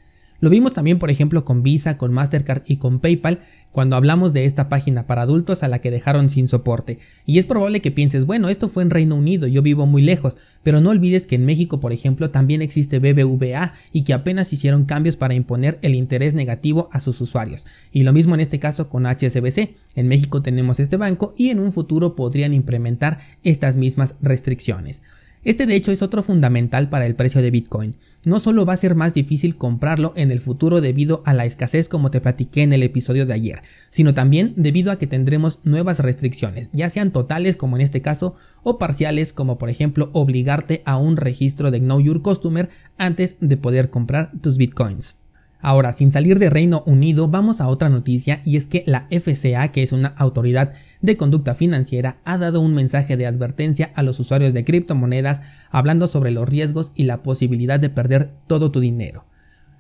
Lo 0.44 0.50
vimos 0.50 0.74
también, 0.74 1.00
por 1.00 1.10
ejemplo, 1.10 1.46
con 1.46 1.64
Visa, 1.64 1.98
con 1.98 2.12
Mastercard 2.12 2.64
y 2.68 2.76
con 2.76 3.00
PayPal, 3.00 3.40
cuando 3.72 3.96
hablamos 3.96 4.34
de 4.34 4.44
esta 4.44 4.68
página 4.68 5.08
para 5.08 5.22
adultos 5.22 5.64
a 5.64 5.70
la 5.70 5.80
que 5.80 5.90
dejaron 5.90 6.30
sin 6.30 6.50
soporte. 6.50 7.00
Y 7.26 7.40
es 7.40 7.46
probable 7.46 7.80
que 7.80 7.92
pienses, 7.92 8.26
bueno, 8.26 8.50
esto 8.50 8.68
fue 8.68 8.84
en 8.84 8.90
Reino 8.90 9.16
Unido, 9.16 9.48
yo 9.48 9.62
vivo 9.62 9.86
muy 9.86 10.02
lejos, 10.02 10.36
pero 10.62 10.82
no 10.82 10.90
olvides 10.90 11.28
que 11.28 11.36
en 11.36 11.46
México, 11.46 11.80
por 11.80 11.94
ejemplo, 11.94 12.30
también 12.30 12.62
existe 12.62 13.00
BBVA 13.00 13.76
y 13.94 14.04
que 14.04 14.12
apenas 14.12 14.52
hicieron 14.52 14.84
cambios 14.84 15.16
para 15.16 15.34
imponer 15.34 15.80
el 15.82 15.96
interés 15.96 16.34
negativo 16.34 16.90
a 16.92 17.00
sus 17.00 17.22
usuarios. 17.22 17.66
Y 17.94 18.04
lo 18.04 18.12
mismo 18.12 18.36
en 18.36 18.42
este 18.42 18.60
caso 18.60 18.90
con 18.90 19.06
HSBC. 19.06 19.78
En 19.96 20.10
México 20.10 20.42
tenemos 20.42 20.82
este 20.82 20.98
banco 20.98 21.34
y 21.38 21.52
en 21.52 21.60
un 21.60 21.72
futuro 21.72 22.18
podrían 22.18 22.54
implementar 22.54 23.20
estas 23.44 23.78
mismas 23.78 24.16
restricciones. 24.22 25.04
Este 25.44 25.66
de 25.66 25.76
hecho 25.76 25.92
es 25.92 26.02
otro 26.02 26.24
fundamental 26.24 26.90
para 26.90 27.06
el 27.06 27.16
precio 27.16 27.42
de 27.42 27.52
Bitcoin. 27.52 27.98
No 28.24 28.40
solo 28.40 28.66
va 28.66 28.74
a 28.74 28.78
ser 28.78 28.96
más 28.96 29.14
difícil 29.14 29.58
comprarlo 29.58 30.14
en 30.16 30.32
el 30.32 30.40
futuro 30.40 30.80
debido 30.80 31.22
a 31.26 31.34
la 31.34 31.44
escasez 31.44 31.90
como 31.90 32.12
te 32.12 32.22
platiqué 32.22 32.62
en 32.62 32.72
el 32.72 32.82
episodio 32.82 33.26
de 33.26 33.34
ayer, 33.34 33.62
sino 33.90 34.14
también 34.14 34.54
debido 34.56 34.92
a 34.92 34.98
que 34.98 35.08
tendremos 35.08 35.60
nuevas 35.66 36.00
restricciones, 36.00 36.70
ya 36.72 36.90
sean 36.90 37.12
totales 37.12 37.58
como 37.58 37.76
en 37.76 37.82
este 37.82 38.02
caso 38.02 38.36
o 38.64 38.80
parciales 38.80 39.34
como 39.34 39.58
por 39.58 39.70
ejemplo 39.70 40.10
obligarte 40.14 40.82
a 40.86 40.96
un 40.96 41.18
registro 41.18 41.72
de 41.72 41.80
Know 41.80 42.00
Your 42.00 42.22
Customer 42.22 42.70
antes 42.98 43.36
de 43.42 43.58
poder 43.58 43.90
comprar 43.90 44.32
tus 44.42 44.56
Bitcoins. 44.56 45.18
Ahora, 45.66 45.94
sin 45.94 46.12
salir 46.12 46.40
de 46.40 46.50
Reino 46.50 46.84
Unido, 46.86 47.30
vamos 47.30 47.62
a 47.62 47.70
otra 47.70 47.88
noticia 47.88 48.42
y 48.44 48.58
es 48.58 48.66
que 48.66 48.84
la 48.86 49.08
FCA, 49.10 49.70
que 49.70 49.82
es 49.82 49.94
una 49.94 50.10
autoridad 50.10 50.74
de 51.02 51.16
conducta 51.16 51.56
financiera, 51.56 52.18
ha 52.26 52.38
dado 52.38 52.60
un 52.60 52.76
mensaje 52.76 53.16
de 53.16 53.26
advertencia 53.26 53.94
a 53.96 54.04
los 54.04 54.20
usuarios 54.20 54.54
de 54.54 54.66
criptomonedas 54.66 55.40
hablando 55.72 56.08
sobre 56.08 56.32
los 56.32 56.50
riesgos 56.50 56.92
y 56.96 57.04
la 57.04 57.24
posibilidad 57.24 57.80
de 57.80 57.90
perder 57.90 58.32
todo 58.46 58.72
tu 58.72 58.82
dinero. 58.82 59.24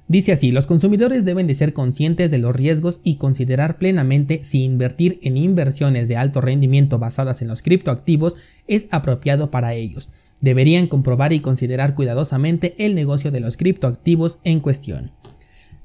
Dice 0.07 0.31
así, 0.31 0.51
los 0.51 0.67
consumidores 0.67 1.25
deben 1.25 1.47
de 1.47 1.53
ser 1.53 1.73
conscientes 1.73 2.31
de 2.31 2.37
los 2.37 2.55
riesgos 2.55 3.01
y 3.03 3.15
considerar 3.15 3.77
plenamente 3.77 4.45
si 4.45 4.63
invertir 4.63 5.19
en 5.21 5.35
inversiones 5.35 6.07
de 6.07 6.15
alto 6.15 6.39
rendimiento 6.39 6.97
basadas 6.97 7.41
en 7.41 7.49
los 7.49 7.61
criptoactivos 7.61 8.37
es 8.69 8.85
apropiado 8.89 9.51
para 9.51 9.73
ellos. 9.73 10.09
Deberían 10.39 10.87
comprobar 10.87 11.33
y 11.33 11.41
considerar 11.41 11.93
cuidadosamente 11.93 12.73
el 12.77 12.95
negocio 12.95 13.31
de 13.31 13.41
los 13.41 13.57
criptoactivos 13.57 14.39
en 14.45 14.61
cuestión. 14.61 15.11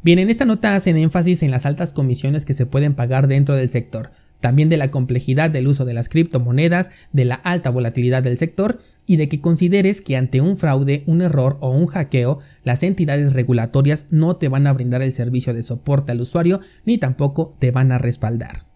Bien, 0.01 0.21
en 0.21 0.31
esta 0.31 0.45
nota 0.45 0.77
hacen 0.77 0.97
énfasis 0.97 1.43
en 1.43 1.51
las 1.51 1.67
altas 1.67 1.93
comisiones 1.93 2.45
que 2.45 2.55
se 2.55 2.67
pueden 2.67 2.95
pagar 2.95 3.27
dentro 3.27 3.57
del 3.57 3.69
sector, 3.69 4.13
también 4.41 4.69
de 4.69 4.77
la 4.77 4.93
complejidad 4.93 5.51
del 5.51 5.67
uso 5.67 5.85
de 5.85 5.93
las 5.93 6.09
criptomonedas, 6.09 6.89
de 7.13 7.25
la 7.25 7.35
alta 7.35 7.71
volatilidad 7.71 8.23
del 8.23 8.37
sector 8.37 8.79
y 9.07 9.17
de 9.17 9.29
que 9.29 9.41
consideres 9.41 10.01
que 10.01 10.17
ante 10.17 10.41
un 10.41 10.57
fraude, 10.57 11.03
un 11.07 11.21
error 11.21 11.57
o 11.61 11.71
un 11.71 11.87
hackeo, 11.87 12.39
las 12.63 12.85
entidades 12.85 13.33
regulatorias 13.33 14.07
no 14.11 14.37
te 14.37 14.47
van 14.49 14.69
a 14.69 14.73
brindar 14.73 15.03
el 15.03 15.13
servicio 15.13 15.53
de 15.53 15.63
soporte 15.63 16.13
al 16.13 16.21
usuario 16.21 16.61
ni 16.85 16.99
tampoco 16.99 17.57
te 17.59 17.73
van 17.73 17.91
a 17.91 17.99
respaldar. 17.99 18.67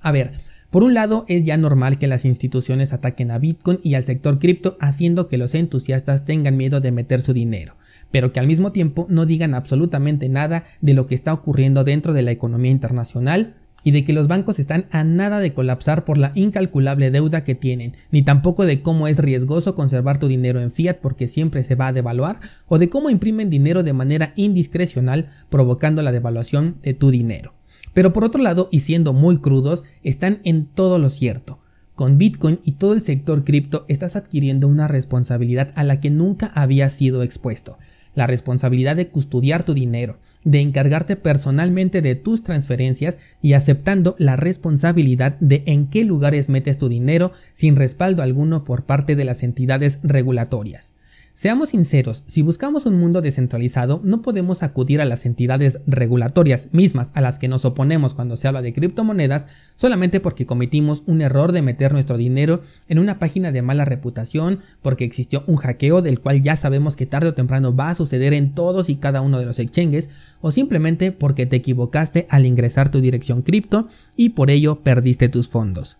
A 0.00 0.10
ver, 0.10 0.32
por 0.70 0.82
un 0.82 0.94
lado, 0.94 1.24
es 1.28 1.44
ya 1.44 1.56
normal 1.56 1.98
que 1.98 2.08
las 2.08 2.24
instituciones 2.24 2.92
ataquen 2.92 3.30
a 3.30 3.38
Bitcoin 3.38 3.78
y 3.84 3.94
al 3.94 4.04
sector 4.04 4.40
cripto 4.40 4.76
haciendo 4.80 5.28
que 5.28 5.38
los 5.38 5.54
entusiastas 5.54 6.24
tengan 6.24 6.56
miedo 6.56 6.80
de 6.80 6.90
meter 6.90 7.22
su 7.22 7.32
dinero 7.32 7.76
pero 8.10 8.32
que 8.32 8.40
al 8.40 8.46
mismo 8.46 8.72
tiempo 8.72 9.06
no 9.08 9.26
digan 9.26 9.54
absolutamente 9.54 10.28
nada 10.28 10.64
de 10.80 10.94
lo 10.94 11.06
que 11.06 11.14
está 11.14 11.32
ocurriendo 11.32 11.84
dentro 11.84 12.12
de 12.12 12.22
la 12.22 12.30
economía 12.30 12.70
internacional 12.70 13.54
y 13.86 13.92
de 13.92 14.04
que 14.04 14.12
los 14.12 14.26
bancos 14.26 14.58
están 14.58 14.86
a 14.90 15.04
nada 15.04 15.38
de 15.38 15.54
colapsar 15.54 16.04
por 16.04 16.18
la 16.18 16.32
incalculable 16.34 17.12
deuda 17.12 17.44
que 17.44 17.54
tienen, 17.54 17.94
ni 18.10 18.22
tampoco 18.22 18.66
de 18.66 18.82
cómo 18.82 19.06
es 19.06 19.16
riesgoso 19.16 19.76
conservar 19.76 20.18
tu 20.18 20.26
dinero 20.26 20.60
en 20.60 20.72
fiat 20.72 20.96
porque 20.96 21.28
siempre 21.28 21.62
se 21.62 21.76
va 21.76 21.86
a 21.86 21.92
devaluar, 21.92 22.40
o 22.66 22.78
de 22.78 22.88
cómo 22.88 23.10
imprimen 23.10 23.48
dinero 23.48 23.84
de 23.84 23.92
manera 23.92 24.32
indiscrecional 24.34 25.30
provocando 25.50 26.02
la 26.02 26.10
devaluación 26.10 26.78
de 26.82 26.94
tu 26.94 27.12
dinero. 27.12 27.54
Pero 27.94 28.12
por 28.12 28.24
otro 28.24 28.42
lado, 28.42 28.68
y 28.72 28.80
siendo 28.80 29.12
muy 29.12 29.38
crudos, 29.38 29.84
están 30.02 30.40
en 30.42 30.66
todo 30.66 30.98
lo 30.98 31.08
cierto. 31.08 31.60
Con 31.94 32.18
Bitcoin 32.18 32.58
y 32.64 32.72
todo 32.72 32.92
el 32.92 33.02
sector 33.02 33.44
cripto 33.44 33.84
estás 33.86 34.16
adquiriendo 34.16 34.66
una 34.66 34.88
responsabilidad 34.88 35.70
a 35.76 35.84
la 35.84 36.00
que 36.00 36.10
nunca 36.10 36.48
había 36.48 36.90
sido 36.90 37.22
expuesto 37.22 37.78
la 38.16 38.26
responsabilidad 38.26 38.96
de 38.96 39.06
custodiar 39.06 39.62
tu 39.62 39.74
dinero, 39.74 40.18
de 40.42 40.60
encargarte 40.60 41.14
personalmente 41.14 42.02
de 42.02 42.16
tus 42.16 42.42
transferencias 42.42 43.18
y 43.40 43.52
aceptando 43.52 44.16
la 44.18 44.34
responsabilidad 44.34 45.36
de 45.38 45.62
en 45.66 45.86
qué 45.86 46.02
lugares 46.04 46.48
metes 46.48 46.78
tu 46.78 46.88
dinero 46.88 47.30
sin 47.52 47.76
respaldo 47.76 48.22
alguno 48.22 48.64
por 48.64 48.84
parte 48.84 49.14
de 49.14 49.24
las 49.24 49.44
entidades 49.44 50.00
regulatorias. 50.02 50.92
Seamos 51.36 51.68
sinceros, 51.68 52.24
si 52.26 52.40
buscamos 52.40 52.86
un 52.86 52.98
mundo 52.98 53.20
descentralizado, 53.20 54.00
no 54.02 54.22
podemos 54.22 54.62
acudir 54.62 55.02
a 55.02 55.04
las 55.04 55.26
entidades 55.26 55.80
regulatorias 55.86 56.70
mismas 56.72 57.10
a 57.12 57.20
las 57.20 57.38
que 57.38 57.46
nos 57.46 57.66
oponemos 57.66 58.14
cuando 58.14 58.36
se 58.36 58.48
habla 58.48 58.62
de 58.62 58.72
criptomonedas 58.72 59.46
solamente 59.74 60.18
porque 60.20 60.46
cometimos 60.46 61.02
un 61.04 61.20
error 61.20 61.52
de 61.52 61.60
meter 61.60 61.92
nuestro 61.92 62.16
dinero 62.16 62.62
en 62.88 62.98
una 62.98 63.18
página 63.18 63.52
de 63.52 63.60
mala 63.60 63.84
reputación, 63.84 64.60
porque 64.80 65.04
existió 65.04 65.44
un 65.46 65.56
hackeo 65.56 66.00
del 66.00 66.20
cual 66.20 66.40
ya 66.40 66.56
sabemos 66.56 66.96
que 66.96 67.04
tarde 67.04 67.28
o 67.28 67.34
temprano 67.34 67.76
va 67.76 67.90
a 67.90 67.94
suceder 67.94 68.32
en 68.32 68.54
todos 68.54 68.88
y 68.88 68.96
cada 68.96 69.20
uno 69.20 69.38
de 69.38 69.44
los 69.44 69.58
exchanges, 69.58 70.08
o 70.40 70.52
simplemente 70.52 71.12
porque 71.12 71.44
te 71.44 71.56
equivocaste 71.56 72.26
al 72.30 72.46
ingresar 72.46 72.90
tu 72.90 73.02
dirección 73.02 73.42
cripto 73.42 73.88
y 74.16 74.30
por 74.30 74.50
ello 74.50 74.80
perdiste 74.82 75.28
tus 75.28 75.48
fondos. 75.48 75.98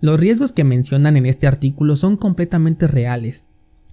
Los 0.00 0.20
riesgos 0.20 0.52
que 0.52 0.62
mencionan 0.62 1.16
en 1.16 1.26
este 1.26 1.48
artículo 1.48 1.96
son 1.96 2.16
completamente 2.16 2.86
reales 2.86 3.44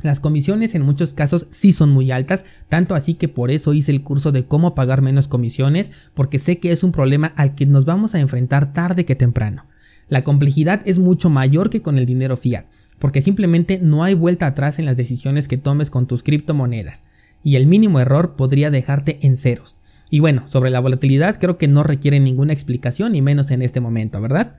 las 0.03 0.19
comisiones 0.19 0.75
en 0.75 0.81
muchos 0.81 1.13
casos 1.13 1.47
sí 1.49 1.73
son 1.73 1.89
muy 1.89 2.11
altas, 2.11 2.45
tanto 2.69 2.95
así 2.95 3.15
que 3.15 3.27
por 3.27 3.51
eso 3.51 3.73
hice 3.73 3.91
el 3.91 4.03
curso 4.03 4.31
de 4.31 4.45
cómo 4.45 4.75
pagar 4.75 5.01
menos 5.01 5.27
comisiones, 5.27 5.91
porque 6.13 6.39
sé 6.39 6.59
que 6.59 6.71
es 6.71 6.83
un 6.83 6.91
problema 6.91 7.33
al 7.35 7.55
que 7.55 7.65
nos 7.65 7.85
vamos 7.85 8.13
a 8.13 8.19
enfrentar 8.19 8.73
tarde 8.73 9.05
que 9.05 9.15
temprano. 9.15 9.65
La 10.09 10.23
complejidad 10.23 10.81
es 10.85 10.99
mucho 10.99 11.29
mayor 11.29 11.69
que 11.69 11.81
con 11.81 11.97
el 11.97 12.05
dinero 12.05 12.37
fiat, 12.37 12.65
porque 12.99 13.21
simplemente 13.21 13.79
no 13.81 14.03
hay 14.03 14.13
vuelta 14.13 14.47
atrás 14.47 14.77
en 14.79 14.85
las 14.85 14.97
decisiones 14.97 15.47
que 15.47 15.57
tomes 15.57 15.89
con 15.89 16.05
tus 16.05 16.23
criptomonedas, 16.23 17.03
y 17.43 17.55
el 17.55 17.65
mínimo 17.65 17.99
error 17.99 18.35
podría 18.35 18.71
dejarte 18.71 19.19
en 19.21 19.37
ceros. 19.37 19.77
Y 20.09 20.19
bueno, 20.19 20.43
sobre 20.47 20.69
la 20.69 20.79
volatilidad 20.79 21.39
creo 21.39 21.57
que 21.57 21.67
no 21.67 21.83
requiere 21.83 22.19
ninguna 22.19 22.53
explicación, 22.53 23.15
y 23.15 23.21
menos 23.21 23.51
en 23.51 23.61
este 23.61 23.79
momento, 23.79 24.21
¿verdad? 24.21 24.57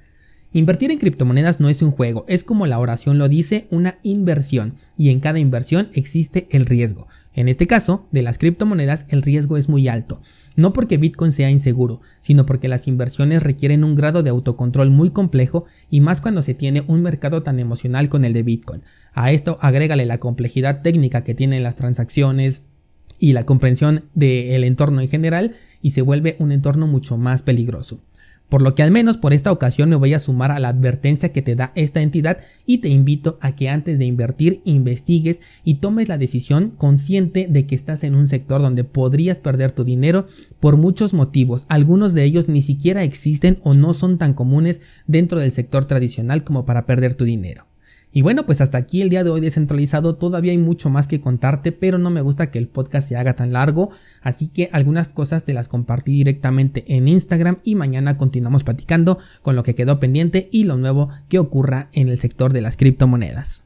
Invertir 0.57 0.93
en 0.93 0.99
criptomonedas 0.99 1.59
no 1.59 1.69
es 1.69 1.83
un 1.83 1.91
juego, 1.91 2.25
es 2.29 2.45
como 2.45 2.69
la 2.69 2.79
oración 2.79 3.19
lo 3.19 3.29
dice, 3.29 3.67
una 3.73 3.99
inversión, 4.05 4.75
y 4.97 5.09
en 5.09 5.19
cada 5.19 5.41
inversión 5.41 5.89
existe 5.95 6.47
el 6.53 6.65
riesgo. 6.65 7.09
En 7.35 7.49
este 7.49 7.67
caso, 7.67 8.07
de 8.13 8.23
las 8.23 8.39
criptomonedas 8.39 9.05
el 9.09 9.23
riesgo 9.23 9.57
es 9.57 9.69
muy 9.69 9.89
alto, 9.89 10.21
no 10.55 10.73
porque 10.73 10.97
Bitcoin 10.97 11.33
sea 11.33 11.51
inseguro, 11.51 12.03
sino 12.21 12.47
porque 12.47 12.69
las 12.69 12.87
inversiones 12.87 13.43
requieren 13.43 13.83
un 13.83 13.97
grado 13.97 14.23
de 14.23 14.31
autocontrol 14.31 14.91
muy 14.91 15.11
complejo 15.11 15.65
y 15.91 16.01
más 16.01 16.21
cuando 16.21 16.41
se 16.41 16.55
tiene 16.55 16.85
un 16.87 17.03
mercado 17.03 17.43
tan 17.43 17.59
emocional 17.59 18.09
con 18.09 18.25
el 18.25 18.33
de 18.33 18.45
Bitcoin. 18.45 18.83
A 19.13 19.33
esto 19.33 19.59
agrégale 19.61 20.07
la 20.07 20.21
complejidad 20.21 20.83
técnica 20.83 21.25
que 21.25 21.35
tienen 21.35 21.65
las 21.65 21.75
transacciones 21.75 22.63
y 23.19 23.33
la 23.33 23.45
comprensión 23.45 24.05
del 24.15 24.63
entorno 24.63 25.01
en 25.01 25.09
general 25.09 25.57
y 25.83 25.91
se 25.91 26.03
vuelve 26.03 26.37
un 26.39 26.53
entorno 26.53 26.87
mucho 26.87 27.19
más 27.19 27.43
peligroso. 27.43 28.05
Por 28.49 28.63
lo 28.63 28.75
que 28.75 28.83
al 28.83 28.91
menos 28.91 29.17
por 29.17 29.33
esta 29.33 29.51
ocasión 29.51 29.89
me 29.89 29.97
voy 29.97 30.15
a 30.15 30.19
sumar 30.19 30.53
a 30.53 30.61
la 30.61 30.69
advertencia 30.69 31.33
que 31.33 31.43
te 31.43 31.57
da 31.57 31.73
esta 31.75 32.03
entidad 32.03 32.39
y 32.67 32.79
te 32.79 32.89
invito 32.89 33.39
a 33.41 33.57
que 33.57 33.69
antes 33.69 33.99
de 33.99 34.05
invertir 34.05 34.61
investigues 34.65 35.41
y 35.65 35.77
tomes 35.77 36.09
la 36.09 36.19
decisión 36.19 36.71
consciente 36.77 37.47
de 37.49 37.67
que 37.67 37.75
estás 37.75 38.05
en 38.05 38.15
un 38.15 38.29
sector 38.29 38.61
donde 38.61 38.85
podrías 38.85 39.39
perder 39.39 39.73
tu 39.73 39.83
dinero 39.83 40.27
por 40.61 40.77
muchos 40.77 41.15
motivos. 41.15 41.65
Algunos 41.69 42.15
de 42.15 42.25
ellos 42.25 42.49
ni 42.49 42.63
siquiera 42.63 43.03
existen 43.03 43.59
o 43.63 43.75
no 43.75 43.95
son 43.95 44.19
tan 44.19 44.35
comunes 44.35 44.81
dentro 45.07 45.41
del 45.41 45.51
sector 45.51 45.87
tradicional 45.87 46.45
como 46.45 46.65
para 46.65 46.87
perder 46.87 47.15
tu 47.15 47.25
dinero. 47.25 47.67
Y 48.17 48.23
bueno, 48.23 48.47
pues 48.47 48.61
hasta 48.61 48.79
aquí 48.79 49.03
el 49.03 49.09
día 49.09 49.25
de 49.25 49.31
hoy 49.31 49.41
descentralizado. 49.41 50.15
Todavía 50.15 50.53
hay 50.53 50.59
mucho 50.59 50.89
más 50.89 51.09
que 51.09 51.21
contarte, 51.21 51.73
pero 51.73 51.99
no 51.99 52.11
me 52.11 52.23
gusta 52.23 52.53
que 52.53 52.61
el 52.61 52.69
podcast 52.69 53.09
se 53.09 53.17
haga 53.17 53.35
tan 53.35 53.53
largo. 53.53 53.91
Así 54.23 54.47
que 54.47 54.71
algunas 54.73 55.09
cosas 55.09 55.43
te 55.43 55.53
las 55.53 55.69
compartí 55.69 56.13
directamente 56.13 56.85
en 56.97 57.09
Instagram 57.09 57.59
y 57.65 57.75
mañana 57.75 58.17
continuamos 58.17 58.63
platicando 58.63 59.19
con 59.43 59.57
lo 59.57 59.65
que 59.65 59.75
quedó 59.75 59.99
pendiente 59.99 60.49
y 60.53 60.63
lo 60.63 60.77
nuevo 60.77 61.09
que 61.29 61.41
ocurra 61.41 61.89
en 61.93 62.09
el 62.09 62.17
sector 62.17 62.53
de 62.53 62.61
las 62.61 62.77
criptomonedas. 62.77 63.63